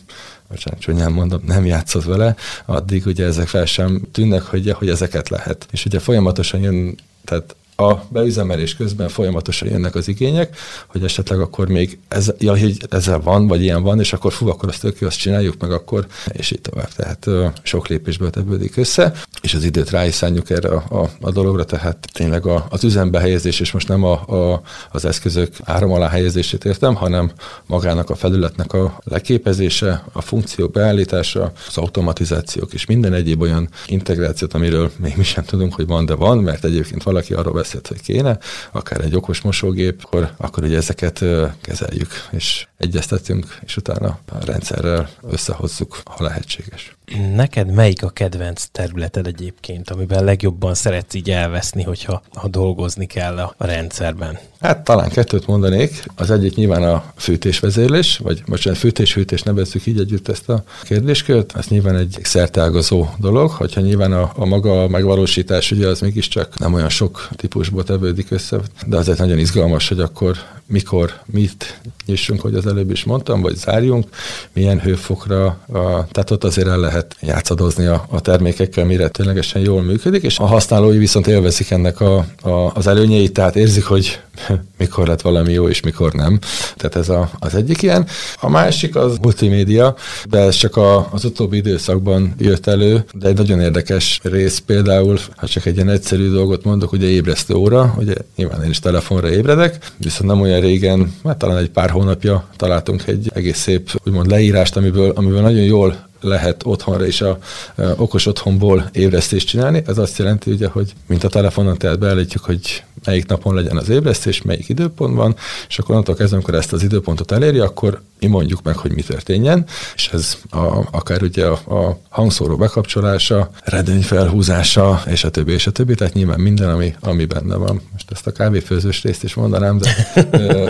bocsánat, 0.50 0.80
csúnyán 0.80 1.12
mondom, 1.12 1.42
nem 1.46 1.66
játszott 1.66 2.04
vele, 2.04 2.36
addig 2.66 3.06
ugye 3.06 3.26
ezek 3.26 3.48
fel 3.48 3.66
sem 3.66 4.02
tűnnek, 4.12 4.42
hogy, 4.42 4.72
hogy 4.72 4.90
ezeket 4.90 5.30
lehet. 5.30 5.68
És 5.72 5.86
ugye 5.86 6.00
folyamatosan 6.00 6.62
jön, 6.62 6.98
tehát 7.26 7.56
a 7.82 8.06
beüzemelés 8.10 8.76
közben 8.76 9.10
folyamatosan 9.10 9.68
jönnek 9.70 9.96
az 9.96 10.08
igények, 10.08 10.58
hogy 10.88 11.04
esetleg 11.04 11.40
akkor 11.40 11.68
még 11.68 12.00
ez, 12.08 12.34
ja, 12.40 12.58
hogy 12.58 12.78
ezzel 12.90 13.20
van, 13.20 13.48
vagy 13.48 13.62
ilyen 13.62 13.84
van, 13.84 14.00
és 14.00 14.14
akkor 14.14 14.34
fú, 14.34 14.50
akkor 14.50 14.70
azt 14.70 14.82
tök 14.82 15.02
azt 15.02 15.18
csináljuk 15.18 15.56
meg 15.60 15.72
akkor, 15.72 16.08
és 16.32 16.52
így 16.52 16.62
tovább. 16.62 16.90
Tehát 16.96 17.28
sok 17.64 17.88
lépésből 17.88 18.30
tevődik 18.30 18.78
össze, 18.78 19.14
és 19.42 19.54
az 19.54 19.64
időt 19.64 19.90
rá 19.90 20.06
is 20.06 20.14
szálljuk 20.14 20.50
erre 20.50 20.70
a, 20.70 21.02
a, 21.02 21.10
a 21.22 21.32
dologra, 21.32 21.64
tehát 21.64 22.08
tényleg 22.14 22.46
a, 22.46 22.66
az 22.70 22.84
üzembe 22.84 23.20
helyezés, 23.20 23.60
és 23.60 23.72
most 23.72 23.88
nem 23.88 24.04
a, 24.04 24.12
a, 24.12 24.62
az 24.92 25.06
eszközök 25.06 25.56
áram 25.64 25.92
alá 25.92 26.10
helyezését 26.10 26.66
értem, 26.66 26.96
hanem 26.96 27.32
magának 27.66 28.10
a 28.10 28.16
felületnek 28.16 28.74
a 28.74 29.00
leképezése, 29.04 30.04
a 30.12 30.22
funkció 30.22 30.68
beállítása, 30.68 31.52
az 31.68 31.78
automatizációk 31.78 32.74
és 32.74 32.86
minden 32.86 33.14
egyéb 33.14 33.42
olyan 33.42 33.70
integrációt, 33.88 34.54
amiről 34.54 34.92
még 34.98 35.18
mi 35.18 35.24
sem 35.24 35.44
tudunk, 35.44 35.74
hogy 35.74 35.88
van, 35.88 36.06
de 36.06 36.14
van, 36.14 36.38
mert 36.38 36.66
egyébként 36.66 37.04
valaki 37.04 37.34
arról 37.34 37.54
beszél, 37.54 37.71
beszélt, 37.72 37.88
hogy 37.88 38.02
kéne, 38.02 38.38
akár 38.72 39.02
egy 39.02 39.16
okos 39.16 39.42
mosógép, 39.42 40.02
akkor, 40.04 40.34
akkor 40.38 40.64
ugye 40.64 40.78
ezeket 40.78 41.24
kezeljük, 41.62 42.10
és 42.32 42.68
egyeztetünk, 42.78 43.58
és 43.66 43.78
utána 43.78 44.20
a 44.32 44.46
rendszerrel 44.46 45.10
összehozzuk, 45.22 46.02
ha 46.06 46.24
lehetséges. 46.24 46.96
Neked 47.18 47.74
melyik 47.74 48.04
a 48.04 48.10
kedvenc 48.10 48.66
területed 48.72 49.28
egyébként, 49.28 49.90
amiben 49.90 50.24
legjobban 50.24 50.74
szeretsz 50.74 51.14
így 51.14 51.30
elveszni, 51.30 51.84
hogyha 51.84 52.22
ha 52.34 52.48
dolgozni 52.48 53.06
kell 53.06 53.38
a, 53.38 53.54
a 53.58 53.66
rendszerben? 53.66 54.40
Hát 54.60 54.84
talán 54.84 55.10
kettőt 55.10 55.48
mondanék. 55.48 56.04
Az 56.16 56.32
egyik 56.32 56.56
nyilván 56.56 56.84
a 56.84 57.04
fűtésvezérlés, 57.16 58.18
vagy 58.18 58.44
most 58.46 58.68
egy 58.68 58.78
fűtés-fűtés 58.78 59.42
nevezzük 59.42 59.86
így 59.86 60.00
együtt 60.00 60.28
ezt 60.28 60.50
a 60.50 60.64
kérdéskört. 60.84 61.56
Ez 61.58 61.68
nyilván 61.68 61.96
egy 61.96 62.20
szerteágazó 62.24 63.08
dolog, 63.18 63.50
hogyha 63.50 63.82
nyilván 63.82 64.12
a, 64.12 64.32
a 64.36 64.46
maga 64.46 64.88
megvalósítás 64.88 65.72
ugye 65.72 65.88
az 65.88 66.00
mégiscsak 66.00 66.60
nem 66.60 66.74
olyan 66.74 66.90
sok 66.90 67.28
típusból 67.36 67.84
tevődik 67.84 68.32
össze, 68.32 68.58
de 68.86 68.98
azért 68.98 69.18
nagyon 69.18 69.38
izgalmas, 69.38 69.88
hogy 69.88 70.00
akkor 70.00 70.38
mikor, 70.66 71.12
mit 71.26 71.80
nyissunk, 72.06 72.42
hogy 72.42 72.56
az 72.56 72.68
előbb 72.68 72.92
is 72.92 73.04
mondtam, 73.04 73.42
vagy 73.42 73.56
zárjunk, 73.56 74.08
milyen 74.54 74.80
hőfokra, 74.80 75.46
a, 75.46 76.08
tehát 76.12 76.32
ott 76.32 76.44
azért 76.44 76.68
el 76.68 76.80
lehet 76.80 77.01
játszadozni 77.22 77.86
a, 77.86 78.06
a 78.10 78.22
termékekkel, 78.22 78.86
mire 78.86 79.08
ténylegesen 79.08 79.62
jól 79.62 79.82
működik, 79.82 80.24
és 80.24 80.40
a 80.40 80.46
használói 80.46 80.98
viszont 80.98 81.28
élvezik 81.28 81.72
ennek 81.72 82.00
a, 82.00 82.26
a, 82.42 82.72
az 82.74 82.88
előnyeit, 82.88 83.34
tehát 83.34 83.56
érzik, 83.56 83.84
hogy 83.84 84.20
mikor 84.78 85.08
lett 85.08 85.22
valami 85.22 85.54
jó, 85.54 85.70
és 85.70 85.82
mikor 85.82 86.14
nem. 86.14 86.40
Tehát 86.76 86.96
ez 86.96 87.10
a, 87.10 87.30
az 87.40 87.56
egyik 87.56 87.82
ilyen. 87.82 88.08
A 88.40 88.50
másik 88.50 88.96
az 88.96 89.18
multimédia, 89.18 89.96
de 90.30 90.40
ez 90.40 90.56
csak 90.56 90.76
a, 90.76 91.08
az 91.12 91.26
utóbbi 91.26 91.58
időszakban 91.58 92.34
jött 92.38 92.68
elő, 92.68 93.06
de 93.14 93.28
egy 93.28 93.38
nagyon 93.38 93.62
érdekes 93.62 94.20
rész 94.24 94.60
például, 94.66 95.20
ha 95.36 95.48
csak 95.48 95.66
egy 95.66 95.76
ilyen 95.76 95.90
egyszerű 95.90 96.30
dolgot 96.30 96.64
mondok, 96.64 96.92
ugye 96.92 97.08
ébresztő 97.08 97.54
óra, 97.54 97.94
ugye 97.98 98.14
nyilván 98.36 98.64
én 98.64 98.70
is 98.70 98.80
telefonra 98.80 99.32
ébredek, 99.32 99.92
viszont 99.98 100.30
nem 100.30 100.42
olyan 100.42 100.62
régen, 100.62 101.14
hát 101.24 101.38
talán 101.38 101.58
egy 101.58 101.70
pár 101.70 101.90
hónapja 101.90 102.48
találtunk 102.56 103.08
egy 103.08 103.32
egész 103.34 103.58
szép 103.60 103.90
úgymond 104.06 104.30
leírást, 104.30 104.78
amiből, 104.78 105.12
amiből 105.16 105.42
nagyon 105.42 105.64
jól 105.64 106.10
lehet 106.22 106.66
otthonra 106.66 107.06
is 107.06 107.22
a, 107.22 107.38
a 107.76 107.82
okos 107.98 108.26
otthonból 108.26 108.90
ébresztést 108.92 109.48
csinálni. 109.48 109.84
Ez 109.88 109.98
azt 109.98 110.18
jelenti, 110.18 110.52
ugye, 110.52 110.68
hogy 110.68 110.94
mint 111.08 111.24
a 111.24 111.30
telefonon, 111.30 111.78
tehát 111.78 112.00
beállítjuk, 112.00 112.44
hogy 112.44 112.84
melyik 113.06 113.26
napon 113.26 113.56
legyen 113.56 113.78
az 113.78 113.90
ébresztés, 113.90 114.42
melyik 114.42 114.70
időpontban, 114.70 115.36
és 115.68 115.80
akkor 115.80 115.90
onnantól 115.92 116.16
kezdve, 116.16 116.36
amikor 116.36 116.56
ezt 116.56 116.74
az 116.74 116.84
időpontot 116.84 117.32
eléri, 117.32 117.60
akkor 117.60 118.02
mi 118.20 118.28
mondjuk 118.28 118.64
meg, 118.64 118.78
hogy 118.78 118.92
mi 118.92 119.02
történjen, 119.02 119.66
és 119.96 120.10
ez 120.14 120.38
a, 120.50 120.88
akár 120.92 121.22
ugye 121.22 121.46
a, 121.46 121.76
a 121.76 122.00
hangszóró 122.10 122.56
bekapcsolása, 122.56 123.50
redőny 123.64 124.02
felhúzása, 124.02 125.04
és 125.06 125.24
a 125.24 125.30
többi, 125.30 125.52
és 125.52 125.68
a 125.68 125.72
többi, 125.72 125.96
tehát 125.96 126.14
nyilván 126.14 126.40
minden, 126.40 126.70
ami, 126.70 126.96
ami 127.00 127.26
benne 127.26 127.56
van. 127.56 127.82
Ezt 128.12 128.28
a 128.28 128.32
kávéfőzős 128.32 129.04
részt 129.04 129.24
is 129.24 129.34
mondanám, 129.34 129.78
de, 129.78 129.96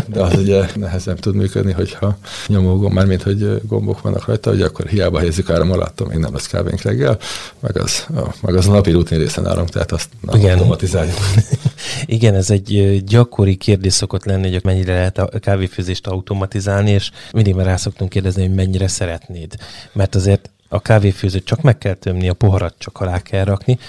de 0.08 0.22
az 0.22 0.34
ugye 0.38 0.66
nehezen 0.76 1.16
tud 1.16 1.36
működni, 1.36 1.72
hogyha 1.72 2.18
nyomó 2.48 2.90
mármint, 2.90 3.22
hogy 3.22 3.62
gombok 3.68 4.02
vannak 4.02 4.26
rajta, 4.26 4.50
hogy 4.50 4.62
akkor 4.62 4.86
hiába 4.88 5.18
helyezzük 5.18 5.50
áram 5.50 5.72
alatt, 5.72 6.08
még 6.08 6.18
nem 6.18 6.34
lesz 6.34 6.48
kávénk 6.48 6.82
reggel, 6.82 7.18
meg 7.60 7.78
az 7.78 8.06
meg 8.42 8.56
az 8.56 8.68
a 8.68 8.72
napi 8.72 8.92
rutin 8.92 9.18
részen 9.18 9.48
állunk, 9.48 9.70
tehát 9.70 9.92
azt 9.92 10.10
nem 10.22 10.40
Igen. 10.40 10.58
automatizáljuk. 10.58 11.16
Igen, 12.06 12.36
ez 12.36 12.50
egy 12.50 13.02
gyakori 13.06 13.56
kérdés 13.56 13.94
szokott 13.94 14.26
lenni, 14.26 14.52
hogy 14.52 14.64
mennyire 14.64 14.94
lehet 14.94 15.18
a 15.18 15.40
kávéfőzést 15.40 16.08
automatizálni, 16.08 16.92
és 16.92 17.12
mindig 17.32 17.56
már 17.56 17.66
rá 17.66 17.76
szoktunk 17.76 18.10
kérdezni, 18.10 18.42
hogy 18.46 18.56
mennyire 18.56 18.88
szeretnéd. 18.88 19.56
Mert 19.94 20.16
azért 20.16 20.50
a 20.74 20.80
kávéfőzőt 20.80 21.46
csak 21.46 21.62
meg 21.62 21.78
kell 21.78 21.94
tömni, 21.94 22.30
a 22.30 22.34
poharat 22.34 22.76
csak 22.78 23.00
alá 23.00 23.20
kell 23.20 23.44
rakni. 23.44 23.80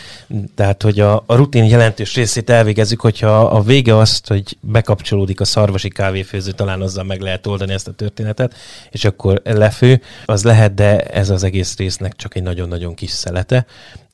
Tehát, 0.54 0.82
hogy 0.82 1.00
a, 1.00 1.22
a 1.26 1.34
rutin 1.34 1.64
jelentős 1.64 2.14
részét 2.14 2.50
elvégezzük, 2.50 3.00
hogyha 3.00 3.40
a 3.40 3.62
vége 3.62 3.96
azt, 3.96 4.28
hogy 4.28 4.56
bekapcsolódik 4.60 5.40
a 5.40 5.44
szarvasi 5.44 5.88
kávéfőző, 5.88 6.50
talán 6.50 6.80
azzal 6.80 7.04
meg 7.04 7.20
lehet 7.20 7.46
oldani 7.46 7.72
ezt 7.72 7.88
a 7.88 7.92
történetet, 7.92 8.54
és 8.90 9.04
akkor 9.04 9.40
lefő, 9.44 10.02
az 10.24 10.44
lehet, 10.44 10.74
de 10.74 11.00
ez 11.00 11.30
az 11.30 11.42
egész 11.42 11.76
résznek 11.76 12.16
csak 12.16 12.34
egy 12.34 12.42
nagyon-nagyon 12.42 12.94
kis 12.94 13.10
szelete. 13.10 13.66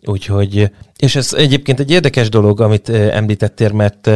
Úgyhogy 0.06 0.70
És 0.96 1.16
ez 1.16 1.34
egyébként 1.34 1.80
egy 1.80 1.90
érdekes 1.90 2.28
dolog, 2.28 2.60
amit 2.60 2.88
említettél, 2.88 3.72
mert 3.72 4.06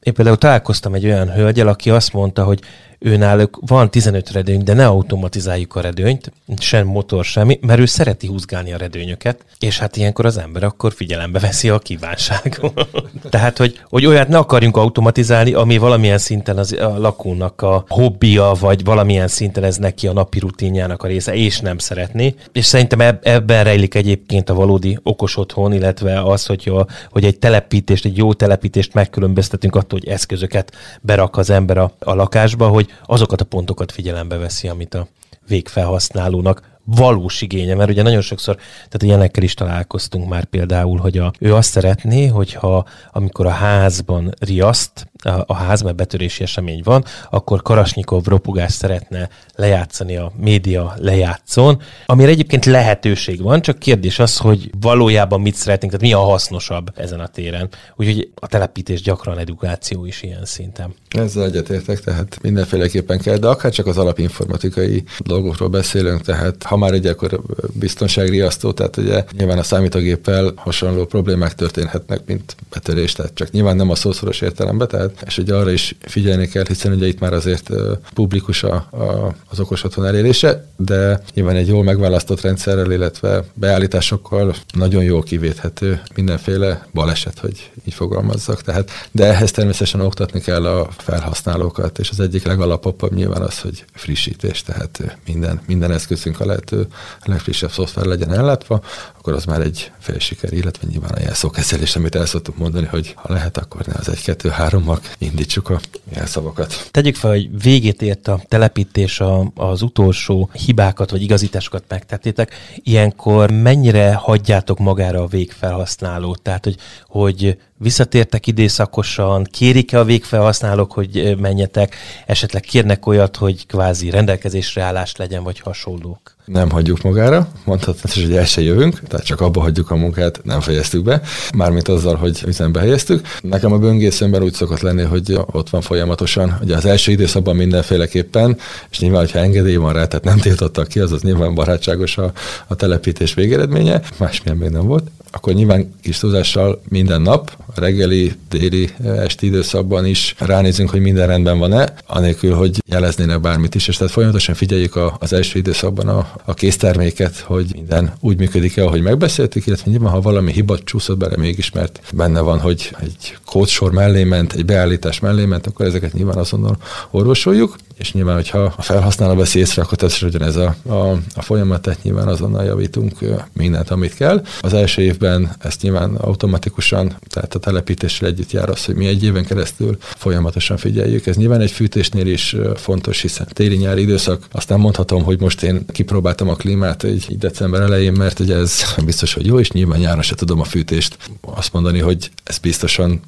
én 0.00 0.14
például 0.14 0.36
találkoztam 0.36 0.94
egy 0.94 1.04
olyan 1.04 1.32
hölgyel, 1.32 1.68
aki 1.68 1.90
azt 1.90 2.12
mondta, 2.12 2.44
hogy 2.44 2.60
ő 3.02 3.16
náluk 3.16 3.58
van 3.66 3.90
15 3.90 4.30
redőny, 4.30 4.62
de 4.64 4.72
ne 4.72 4.86
automatizáljuk 4.86 5.74
a 5.74 5.80
redőnyt, 5.80 6.32
sem 6.58 6.86
motor, 6.86 7.24
semmi, 7.24 7.58
mert 7.62 7.80
ő 7.80 7.84
szereti 7.84 8.26
húzgálni 8.26 8.72
a 8.72 8.76
redőnyöket, 8.76 9.44
és 9.58 9.78
hát 9.78 9.96
ilyenkor 9.96 10.26
az 10.26 10.38
ember 10.38 10.62
akkor 10.62 10.92
figyelembe 10.92 11.38
veszi 11.38 11.68
a 11.68 11.78
kívánságot. 11.78 12.88
Tehát, 13.30 13.58
hogy, 13.58 13.80
hogy 13.88 14.06
olyat 14.06 14.28
ne 14.28 14.38
akarjunk 14.38 14.76
automatizálni, 14.76 15.52
ami 15.52 15.78
valamilyen 15.78 16.18
szinten 16.18 16.58
az, 16.58 16.72
a 16.72 16.98
lakónak 16.98 17.62
a 17.62 17.84
hobbija, 17.88 18.52
vagy 18.60 18.84
valamilyen 18.84 19.28
szinten 19.28 19.64
ez 19.64 19.76
neki 19.76 20.06
a 20.06 20.12
napi 20.12 20.38
rutinjának 20.38 21.02
a 21.02 21.06
része, 21.06 21.34
és 21.34 21.60
nem 21.60 21.78
szeretné. 21.78 22.34
És 22.52 22.64
szerintem 22.64 23.18
ebben 23.22 23.64
rejlik 23.64 23.94
egyébként 23.94 24.50
a 24.50 24.54
valódi 24.54 24.98
okos 25.02 25.31
otthon, 25.36 25.72
illetve 25.72 26.22
az, 26.22 26.46
hogy, 26.46 26.68
a, 26.68 26.86
hogy 27.10 27.24
egy 27.24 27.38
telepítést, 27.38 28.04
egy 28.04 28.16
jó 28.16 28.32
telepítést 28.32 28.94
megkülönböztetünk 28.94 29.76
attól, 29.76 29.98
hogy 29.98 30.08
eszközöket 30.08 30.72
berak 31.00 31.36
az 31.36 31.50
ember 31.50 31.78
a, 31.78 31.92
a 31.98 32.14
lakásba, 32.14 32.68
hogy 32.68 32.86
azokat 33.06 33.40
a 33.40 33.44
pontokat 33.44 33.92
figyelembe 33.92 34.36
veszi, 34.36 34.68
amit 34.68 34.94
a 34.94 35.08
végfelhasználónak 35.46 36.70
valós 36.84 37.42
igénye, 37.42 37.74
mert 37.74 37.90
ugye 37.90 38.02
nagyon 38.02 38.20
sokszor, 38.20 38.54
tehát 38.74 39.02
ilyenekkel 39.02 39.42
is 39.42 39.54
találkoztunk 39.54 40.28
már 40.28 40.44
például, 40.44 40.98
hogy 40.98 41.18
a, 41.18 41.32
ő 41.38 41.54
azt 41.54 41.70
szeretné, 41.70 42.26
hogyha 42.26 42.86
amikor 43.12 43.46
a 43.46 43.50
házban 43.50 44.34
riaszt, 44.38 45.06
a, 45.22 45.54
ház, 45.54 45.82
mert 45.82 45.96
betörési 45.96 46.42
esemény 46.42 46.80
van, 46.84 47.04
akkor 47.30 47.62
Karasnyikov 47.62 48.24
ropugást 48.24 48.76
szeretne 48.76 49.28
lejátszani 49.54 50.16
a 50.16 50.32
média 50.36 50.94
lejátszón, 50.98 51.82
amire 52.06 52.30
egyébként 52.30 52.64
lehetőség 52.64 53.42
van, 53.42 53.62
csak 53.62 53.78
kérdés 53.78 54.18
az, 54.18 54.36
hogy 54.36 54.70
valójában 54.80 55.40
mit 55.40 55.54
szeretnénk, 55.54 55.92
tehát 55.92 56.06
mi 56.06 56.22
a 56.22 56.30
hasznosabb 56.30 56.90
ezen 56.96 57.20
a 57.20 57.26
téren. 57.26 57.68
Úgyhogy 57.96 58.30
a 58.34 58.46
telepítés 58.46 59.00
gyakran 59.02 59.38
edukáció 59.38 60.04
is 60.04 60.22
ilyen 60.22 60.44
szinten. 60.44 60.94
Ezzel 61.10 61.44
egyetértek, 61.44 62.00
tehát 62.00 62.38
mindenféleképpen 62.42 63.18
kell, 63.18 63.36
de 63.36 63.46
akár 63.46 63.72
csak 63.72 63.86
az 63.86 63.98
alapinformatikai 63.98 65.04
dolgokról 65.18 65.68
beszélünk, 65.68 66.20
tehát 66.20 66.62
ha 66.62 66.76
már 66.76 66.92
egy 66.92 67.06
akkor 67.06 67.40
biztonságriasztó, 67.72 68.72
tehát 68.72 68.96
ugye 68.96 69.24
nyilván 69.36 69.58
a 69.58 69.62
számítógéppel 69.62 70.52
hasonló 70.56 71.04
problémák 71.04 71.54
történhetnek, 71.54 72.20
mint 72.26 72.56
betörés, 72.70 73.12
tehát 73.12 73.34
csak 73.34 73.50
nyilván 73.50 73.76
nem 73.76 73.90
a 73.90 73.94
szószoros 73.94 74.40
értelemben, 74.40 74.88
tehát, 74.88 75.11
és 75.26 75.38
ugye 75.38 75.54
arra 75.54 75.70
is 75.70 75.96
figyelni 76.00 76.48
kell, 76.48 76.64
hiszen 76.68 76.92
ugye 76.92 77.06
itt 77.06 77.18
már 77.18 77.32
azért 77.32 77.70
publikus 78.14 78.62
a, 78.62 78.74
a, 78.74 79.34
az 79.48 79.60
okos 79.60 79.84
otthon 79.84 80.06
elérése, 80.06 80.66
de 80.76 81.22
nyilván 81.34 81.56
egy 81.56 81.68
jól 81.68 81.82
megválasztott 81.82 82.40
rendszerrel, 82.40 82.92
illetve 82.92 83.44
beállításokkal 83.54 84.54
nagyon 84.74 85.02
jól 85.02 85.22
kivéthető 85.22 86.02
mindenféle 86.14 86.86
baleset, 86.94 87.38
hogy 87.38 87.70
így 87.84 87.94
fogalmazzak. 87.94 88.62
Tehát, 88.62 88.90
de 89.10 89.24
ehhez 89.26 89.50
természetesen 89.50 90.00
oktatni 90.00 90.40
kell 90.40 90.66
a 90.66 90.88
felhasználókat, 90.98 91.98
és 91.98 92.10
az 92.10 92.20
egyik 92.20 92.44
legalapabb 92.44 93.14
nyilván 93.14 93.42
az, 93.42 93.60
hogy 93.60 93.84
frissítés, 93.94 94.62
tehát 94.62 95.18
minden, 95.26 95.60
minden 95.66 95.92
eszközünk 95.92 96.40
a 96.40 96.46
lehető 96.46 96.86
legfrissebb 97.24 97.70
szoftver 97.70 98.04
legyen 98.04 98.32
ellátva, 98.32 98.82
akkor 99.18 99.32
az 99.32 99.44
már 99.44 99.60
egy 99.60 99.92
fél 99.98 100.18
siker, 100.18 100.52
illetve 100.52 100.86
nyilván 100.90 101.12
a 101.12 101.20
jelszókezelés, 101.20 101.96
amit 101.96 102.14
el 102.14 102.26
szoktuk 102.26 102.56
mondani, 102.56 102.86
hogy 102.86 103.12
ha 103.16 103.32
lehet, 103.32 103.56
akkor 103.58 103.86
ne 103.86 103.92
az 103.98 104.08
1, 104.08 104.22
2, 104.22 104.52
3-mal 104.58 104.98
csak 105.02 105.16
indítsuk 105.18 105.70
a 105.70 105.80
jelszavakat. 106.14 106.88
Tegyük 106.90 107.14
fel, 107.14 107.30
hogy 107.30 107.62
végét 107.62 108.02
ért 108.02 108.28
a 108.28 108.40
telepítés, 108.48 109.20
a, 109.20 109.50
az 109.54 109.82
utolsó 109.82 110.50
hibákat 110.52 111.10
vagy 111.10 111.22
igazításokat 111.22 111.84
megtettétek. 111.88 112.54
Ilyenkor 112.76 113.50
mennyire 113.50 114.14
hagyjátok 114.14 114.78
magára 114.78 115.22
a 115.22 115.26
végfelhasználót? 115.26 116.42
Tehát, 116.42 116.64
hogy, 116.64 116.76
hogy 117.08 117.58
visszatértek 117.82 118.46
időszakosan, 118.46 119.44
kérik-e 119.50 119.98
a 119.98 120.04
végfelhasználók, 120.04 120.92
hogy 120.92 121.36
menjetek, 121.40 121.96
esetleg 122.26 122.62
kérnek 122.62 123.06
olyat, 123.06 123.36
hogy 123.36 123.66
kvázi 123.66 124.10
rendelkezésre 124.10 124.82
állás 124.82 125.16
legyen, 125.16 125.42
vagy 125.42 125.60
hasonlók? 125.60 126.36
Nem 126.44 126.70
hagyjuk 126.70 127.02
magára, 127.02 127.48
mondhatni, 127.64 128.22
hogy 128.22 128.36
el 128.36 128.44
se 128.44 128.60
jövünk, 128.60 129.00
tehát 129.08 129.26
csak 129.26 129.40
abba 129.40 129.60
hagyjuk 129.60 129.90
a 129.90 129.96
munkát, 129.96 130.40
nem 130.44 130.60
fejeztük 130.60 131.02
be, 131.02 131.20
mármint 131.54 131.88
azzal, 131.88 132.14
hogy 132.14 132.42
üzembe 132.46 132.80
helyeztük. 132.80 133.26
Nekem 133.40 133.72
a 133.72 133.78
böngészőmben 133.78 134.42
úgy 134.42 134.52
szokott 134.52 134.80
lenni, 134.80 135.02
hogy 135.02 135.38
ott 135.46 135.70
van 135.70 135.80
folyamatosan, 135.80 136.58
ugye 136.62 136.76
az 136.76 136.84
első 136.84 137.12
időszakban 137.12 137.56
mindenféleképpen, 137.56 138.58
és 138.90 138.98
nyilván, 138.98 139.20
hogyha 139.20 139.38
engedély 139.38 139.76
van 139.76 139.92
rá, 139.92 140.06
tehát 140.06 140.24
nem 140.24 140.38
tiltottak 140.38 140.88
ki, 140.88 141.00
az 141.00 141.22
nyilván 141.22 141.54
barátságos 141.54 142.18
a, 142.18 142.32
a 142.66 142.74
telepítés 142.74 143.34
végeredménye, 143.34 144.00
másmilyen 144.18 144.58
még 144.58 144.70
nem 144.70 144.86
volt. 144.86 145.10
Akkor 145.30 145.52
nyilván 145.52 145.94
kis 146.02 146.18
tudással 146.18 146.80
minden 146.88 147.22
nap, 147.22 147.56
reggeli, 147.74 148.32
déli, 148.48 148.90
esti 149.04 149.46
időszakban 149.46 150.06
is 150.06 150.34
ránézünk, 150.38 150.90
hogy 150.90 151.00
minden 151.00 151.26
rendben 151.26 151.58
van-e, 151.58 151.94
anélkül, 152.06 152.54
hogy 152.54 152.82
jeleznének 152.86 153.40
bármit 153.40 153.74
is, 153.74 153.88
és 153.88 153.96
tehát 153.96 154.12
folyamatosan 154.12 154.54
figyeljük 154.54 154.96
a, 154.96 155.16
az 155.20 155.32
első 155.32 155.58
időszakban 155.58 156.08
a, 156.08 156.32
a 156.44 156.54
készterméket, 156.54 157.38
hogy 157.38 157.66
minden 157.72 158.12
úgy 158.20 158.38
működik-e, 158.38 158.84
ahogy 158.84 159.02
megbeszéltük, 159.02 159.66
illetve 159.66 159.90
nyilván, 159.90 160.12
ha 160.12 160.20
valami 160.20 160.52
hiba 160.52 160.78
csúszott 160.78 161.18
bele 161.18 161.36
mégis, 161.36 161.70
mert 161.70 162.00
benne 162.14 162.40
van, 162.40 162.60
hogy 162.60 162.96
egy 163.00 163.36
kódsor 163.46 163.92
mellé 163.92 164.24
ment, 164.24 164.52
egy 164.52 164.64
beállítás 164.64 165.20
mellé 165.20 165.44
ment, 165.44 165.66
akkor 165.66 165.86
ezeket 165.86 166.12
nyilván 166.12 166.36
azonnal 166.36 166.76
orvosoljuk, 167.10 167.76
és 168.02 168.12
nyilván, 168.12 168.34
hogyha 168.34 168.58
a 168.76 168.82
felhasználó 168.82 169.34
veszi 169.34 169.58
észre, 169.58 169.82
akkor 169.82 169.98
természetesen 169.98 170.42
ez 170.42 170.56
a, 170.56 170.74
a, 170.88 171.10
a 171.34 171.42
folyamat, 171.42 171.82
tehát 171.82 172.02
nyilván 172.02 172.28
azonnal 172.28 172.64
javítunk 172.64 173.18
mindent, 173.52 173.90
amit 173.90 174.14
kell. 174.14 174.42
Az 174.60 174.74
első 174.74 175.02
évben 175.02 175.54
ezt 175.58 175.82
nyilván 175.82 176.14
automatikusan, 176.14 177.16
tehát 177.28 177.54
a 177.54 177.58
telepítéssel 177.62 178.28
együtt 178.28 178.50
jár 178.50 178.68
az, 178.68 178.84
hogy 178.84 178.94
mi 178.94 179.06
egy 179.06 179.24
éven 179.24 179.44
keresztül 179.44 179.96
folyamatosan 180.00 180.76
figyeljük. 180.76 181.26
Ez 181.26 181.36
nyilván 181.36 181.60
egy 181.60 181.70
fűtésnél 181.70 182.26
is 182.26 182.56
fontos, 182.76 183.20
hiszen 183.20 183.46
téli-nyári 183.52 184.00
időszak. 184.02 184.46
Azt 184.52 184.68
nem 184.68 184.80
mondhatom, 184.80 185.22
hogy 185.22 185.40
most 185.40 185.62
én 185.62 185.86
kipróbáltam 185.86 186.48
a 186.48 186.54
klímát 186.54 187.04
egy 187.04 187.38
december 187.38 187.80
elején, 187.80 188.12
mert 188.12 188.38
ugye 188.40 188.56
ez 188.56 188.82
biztos, 189.04 189.34
hogy 189.34 189.46
jó, 189.46 189.58
és 189.58 189.70
nyilván 189.70 190.00
nyáron 190.00 190.22
se 190.22 190.34
tudom 190.34 190.60
a 190.60 190.64
fűtést 190.64 191.16
azt 191.40 191.72
mondani, 191.72 191.98
hogy 191.98 192.30
ez 192.44 192.58
biztosan 192.58 193.20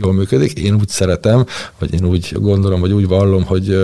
jól 0.00 0.12
működik. 0.12 0.52
Én 0.52 0.74
úgy 0.74 0.88
szeretem, 0.88 1.46
vagy 1.78 1.94
én 1.94 2.04
úgy 2.04 2.32
gondolom, 2.32 2.80
vagy 2.80 2.92
úgy 2.92 3.06
vallom, 3.06 3.44
hogy 3.44 3.78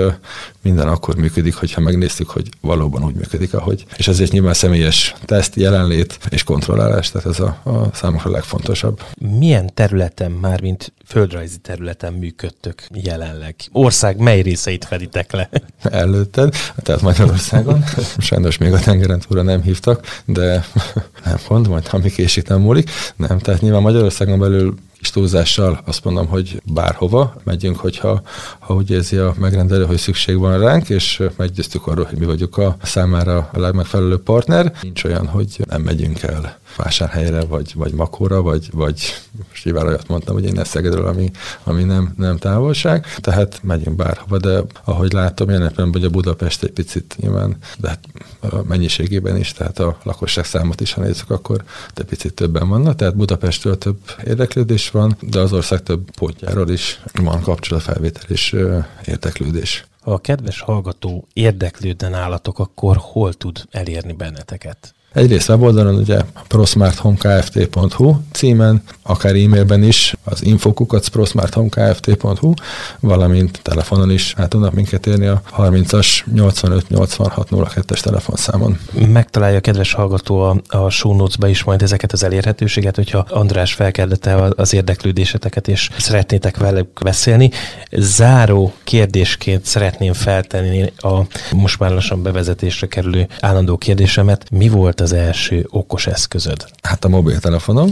minden 0.62 0.88
akkor 0.88 1.16
működik, 1.16 1.55
hogyha 1.55 1.81
megnéztük, 1.81 2.31
hogy 2.31 2.49
valóban 2.61 3.05
úgy 3.05 3.14
működik, 3.14 3.55
ahogy. 3.55 3.85
És 3.97 4.09
ezért 4.09 4.33
nyilván 4.33 4.55
személyes 4.55 5.14
teszt, 5.25 5.57
jelenlét 5.57 6.18
és 6.31 6.42
kontrollálás, 6.42 7.11
tehát 7.11 7.29
ez 7.29 7.40
a, 7.40 7.61
a 7.64 7.90
számokra 7.94 8.31
legfontosabb. 8.31 9.01
Milyen 9.38 9.75
területen, 9.75 10.31
már 10.31 10.61
mint 10.61 10.92
földrajzi 11.07 11.59
területen 11.59 12.12
működtök 12.12 12.87
jelenleg? 12.92 13.55
Ország 13.73 14.18
mely 14.18 14.40
részeit 14.40 14.85
feditek 14.85 15.33
le? 15.33 15.51
Előtted, 15.83 16.55
tehát 16.77 17.01
Magyarországon. 17.01 17.85
Sajnos 18.18 18.59
még 18.59 18.73
a 18.73 18.79
tengeren 18.79 19.20
túlra 19.20 19.42
nem 19.42 19.62
hívtak, 19.62 20.23
de 20.25 20.64
nem 21.25 21.37
pont, 21.47 21.68
majd 21.68 21.87
ha 21.87 21.99
mi 21.99 22.11
késik 22.11 22.49
nem 22.49 22.61
múlik. 22.61 22.90
Nem, 23.16 23.38
tehát 23.38 23.61
nyilván 23.61 23.83
Magyarországon 23.83 24.38
belül 24.38 24.75
kis 25.04 25.12
túlzással 25.12 25.80
azt 25.84 26.04
mondom, 26.04 26.26
hogy 26.26 26.62
bárhova 26.72 27.34
megyünk, 27.42 27.76
hogyha 27.76 28.22
ha 28.58 28.74
úgy 28.74 28.90
érzi 28.90 29.16
a 29.16 29.34
megrendelő, 29.38 29.84
hogy 29.84 29.96
szükség 29.96 30.38
van 30.38 30.58
ránk, 30.58 30.88
és 30.88 31.22
meggyőztük 31.36 31.86
arról, 31.86 32.04
hogy 32.04 32.18
mi 32.18 32.24
vagyunk 32.24 32.56
a 32.56 32.76
számára 32.82 33.48
a 33.52 33.58
legmegfelelőbb 33.58 34.22
partner. 34.22 34.72
Nincs 34.82 35.04
olyan, 35.04 35.26
hogy 35.26 35.58
nem 35.68 35.82
megyünk 35.82 36.22
el 36.22 36.58
vásárhelyre, 36.76 37.44
vagy, 37.44 37.72
vagy 37.74 37.92
Makóra, 37.92 38.42
vagy, 38.42 38.68
vagy 38.72 39.14
most 39.48 39.64
nyilván 39.64 39.87
olyat 39.87 40.08
mondtam, 40.08 40.34
hogy 40.34 40.44
én 40.44 40.58
Eszegedről, 40.58 41.06
ami, 41.06 41.30
ami 41.62 41.82
nem, 41.82 42.14
nem 42.16 42.37
távolság, 42.37 43.06
tehát 43.16 43.60
megyünk 43.62 43.96
bárhova, 43.96 44.38
de 44.38 44.62
ahogy 44.84 45.12
látom, 45.12 45.50
jelen 45.50 45.72
hogy 45.92 46.04
a 46.04 46.10
Budapest 46.10 46.62
egy 46.62 46.70
picit 46.70 47.16
nyilván, 47.20 47.56
de 47.78 47.88
hát 47.88 48.00
a 48.40 48.62
mennyiségében 48.62 49.37
is, 49.37 49.52
tehát 49.52 49.78
a 49.78 49.98
lakosság 50.02 50.44
számot 50.44 50.80
is, 50.80 50.92
ha 50.92 51.00
nézzük, 51.00 51.30
akkor 51.30 51.64
egy 51.94 52.04
picit 52.04 52.34
többen 52.34 52.68
vannak, 52.68 52.96
tehát 52.96 53.16
Budapestről 53.16 53.78
több 53.78 53.98
érdeklődés 54.24 54.90
van, 54.90 55.16
de 55.20 55.40
az 55.40 55.52
ország 55.52 55.82
több 55.82 56.10
pontjáról 56.10 56.70
is 56.70 57.00
van 57.12 57.42
kapcsolatfelvétel 57.42 58.24
és 58.28 58.56
érdeklődés. 59.04 59.87
Ha 60.00 60.12
a 60.12 60.18
kedves 60.18 60.60
hallgató 60.60 61.26
érdeklődne 61.32 62.08
nálatok, 62.08 62.58
akkor 62.58 62.96
hol 63.00 63.32
tud 63.32 63.64
elérni 63.70 64.12
benneteket? 64.12 64.94
Egyrészt 65.14 65.48
weboldalon 65.48 65.94
ugye 65.94 66.20
prosmarthomekft.hu 66.48 68.16
címen, 68.33 68.83
akár 69.03 69.35
e-mailben 69.35 69.83
is 69.83 70.13
az 70.24 70.44
infokukat 70.44 71.08
prosmarthomekft.hu, 71.08 72.52
valamint 73.00 73.60
telefonon 73.62 74.10
is 74.10 74.34
át 74.37 74.48
tudnak 74.48 74.72
minket 74.72 75.06
érni 75.06 75.26
a 75.26 75.42
30-as 75.56 76.24
85 76.34 76.88
86 76.88 77.48
02-es 77.50 78.00
telefonszámon. 78.00 78.78
Megtalálja 79.08 79.56
a 79.56 79.60
kedves 79.60 79.92
hallgató 79.92 80.40
a, 80.40 80.56
a 80.68 80.90
show 80.90 81.14
notes-ba 81.14 81.48
is 81.48 81.64
majd 81.64 81.82
ezeket 81.82 82.12
az 82.12 82.22
elérhetőséget, 82.22 82.96
hogyha 82.96 83.26
András 83.30 83.72
felkeldette 83.72 84.52
az 84.56 84.74
érdeklődéseteket, 84.74 85.68
és 85.68 85.90
szeretnétek 85.98 86.56
velük 86.56 86.88
beszélni. 87.02 87.50
Záró 87.90 88.72
kérdésként 88.84 89.64
szeretném 89.64 90.12
feltenni 90.12 90.92
a 90.96 91.20
most 91.52 91.78
már 91.78 91.90
lassan 91.90 92.22
bevezetésre 92.22 92.87
kerülő 92.87 93.26
állandó 93.40 93.76
kérdésemet. 93.76 94.50
Mi 94.50 94.68
volt 94.68 95.00
az 95.00 95.12
első 95.12 95.66
okos 95.70 96.06
eszközöd? 96.06 96.64
Hát 96.82 97.04
a 97.04 97.08
mobiltelefonom. 97.08 97.90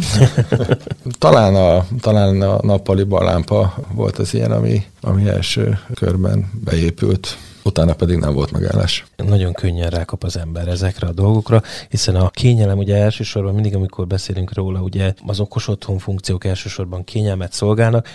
talán, 1.19 1.55
a, 1.55 1.87
talán 2.01 2.22
a 2.29 2.61
nappali 2.63 3.03
balámpa 3.03 3.75
volt 3.93 4.19
az 4.19 4.35
ilyen, 4.35 4.53
ami, 4.53 4.87
ami 5.01 5.29
első 5.29 5.79
körben 5.95 6.51
beépült 6.65 7.37
utána 7.65 7.95
pedig 7.95 8.19
nem 8.19 8.33
volt 8.33 8.51
megállás. 8.51 9.05
Nagyon 9.17 9.53
könnyen 9.53 9.91
rákap 9.91 10.25
az 10.25 10.37
ember 10.37 10.69
ezekre 10.69 11.07
a 11.07 11.13
dolgokra, 11.13 11.63
hiszen 11.89 12.15
a 12.15 12.31
kényelem 12.31 12.79
ugye 12.79 12.97
elsősorban 12.97 13.55
mindig, 13.55 13.75
amikor 13.75 14.07
beszélünk 14.07 14.55
róla, 14.55 14.81
ugye 14.81 15.15
az 15.27 15.41
okos 15.41 15.69
otthon 15.69 15.99
funkciók 15.99 16.45
elsősorban 16.45 17.05
kényelmet 17.05 17.53
szolgálnak, 17.53 18.07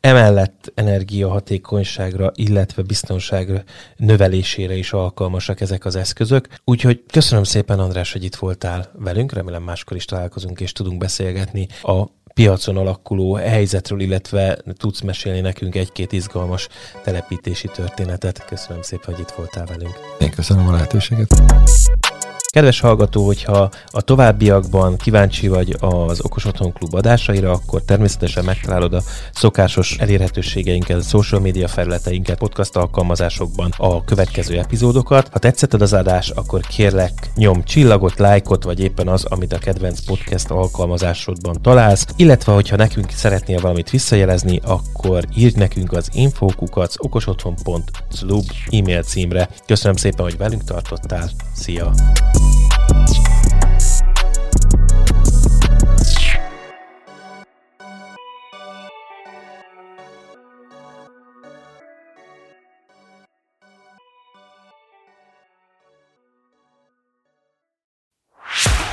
Emellett 0.00 0.72
energiahatékonyságra, 0.74 2.32
illetve 2.34 2.82
biztonságra 2.82 3.62
növelésére 3.96 4.74
is 4.76 4.92
alkalmasak 4.92 5.60
ezek 5.60 5.84
az 5.84 5.96
eszközök. 5.96 6.48
Úgyhogy 6.64 7.04
köszönöm 7.10 7.44
szépen, 7.44 7.78
András, 7.78 8.12
hogy 8.12 8.24
itt 8.24 8.34
voltál 8.36 8.90
velünk. 8.98 9.32
Remélem 9.32 9.62
máskor 9.62 9.96
is 9.96 10.04
találkozunk 10.04 10.60
és 10.60 10.72
tudunk 10.72 10.98
beszélgetni 10.98 11.68
a 11.82 12.04
piacon 12.38 12.76
alakuló 12.76 13.34
helyzetről, 13.34 14.00
illetve 14.00 14.58
tudsz 14.76 15.00
mesélni 15.00 15.40
nekünk 15.40 15.74
egy-két 15.74 16.12
izgalmas 16.12 16.68
telepítési 17.04 17.68
történetet. 17.68 18.44
Köszönöm 18.44 18.82
szépen, 18.82 19.14
hogy 19.14 19.20
itt 19.20 19.34
voltál 19.36 19.66
velünk. 19.66 19.98
Én 20.18 20.30
köszönöm 20.30 20.68
a 20.68 20.72
lehetőséget. 20.72 21.28
Kedves 22.52 22.80
hallgató, 22.80 23.26
hogyha 23.26 23.70
a 23.86 24.00
továbbiakban 24.00 24.96
kíváncsi 24.96 25.48
vagy 25.48 25.76
az 25.78 26.20
Okos 26.24 26.44
Otthon 26.44 26.72
Klub 26.72 26.94
adásaira, 26.94 27.50
akkor 27.52 27.82
természetesen 27.82 28.44
megtalálod 28.44 28.94
a 28.94 29.02
szokásos 29.32 29.96
elérhetőségeinket, 29.98 30.96
a 30.96 31.02
social 31.02 31.40
media 31.40 31.68
felületeinket, 31.68 32.38
podcast 32.38 32.76
alkalmazásokban 32.76 33.72
a 33.76 34.04
következő 34.04 34.58
epizódokat. 34.58 35.28
Ha 35.32 35.38
tetszetted 35.38 35.82
az 35.82 35.92
adás, 35.92 36.30
akkor 36.30 36.60
kérlek 36.60 37.30
nyom 37.36 37.64
csillagot, 37.64 38.18
lájkot, 38.18 38.64
vagy 38.64 38.80
éppen 38.80 39.08
az, 39.08 39.24
amit 39.24 39.52
a 39.52 39.58
kedvenc 39.58 40.00
podcast 40.00 40.50
alkalmazásodban 40.50 41.62
találsz, 41.62 42.06
illetve 42.16 42.27
hogyha 42.54 42.76
nekünk 42.76 43.10
szeretnél 43.10 43.60
valamit 43.60 43.90
visszajelezni, 43.90 44.60
akkor 44.64 45.24
írj 45.36 45.56
nekünk 45.56 45.92
az 45.92 46.08
infókukat 46.12 46.94
okosotthon.club 46.96 48.44
e-mail 48.70 49.02
címre. 49.02 49.48
Köszönöm 49.66 49.96
szépen, 49.96 50.24
hogy 50.24 50.36
velünk 50.36 50.64
tartottál. 50.64 51.30
Szia! 51.54 51.92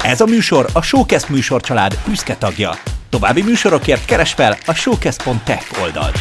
Ez 0.05 0.21
a 0.21 0.25
műsor 0.25 0.69
a 0.73 0.81
Showcast 0.81 1.29
műsorcsalád 1.29 1.99
büszke 2.07 2.35
tagja. 2.35 2.71
További 3.09 3.41
műsorokért 3.41 4.05
keres 4.05 4.33
fel 4.33 4.57
a 4.65 4.73
showcast.tech 4.73 5.81
oldalt. 5.81 6.17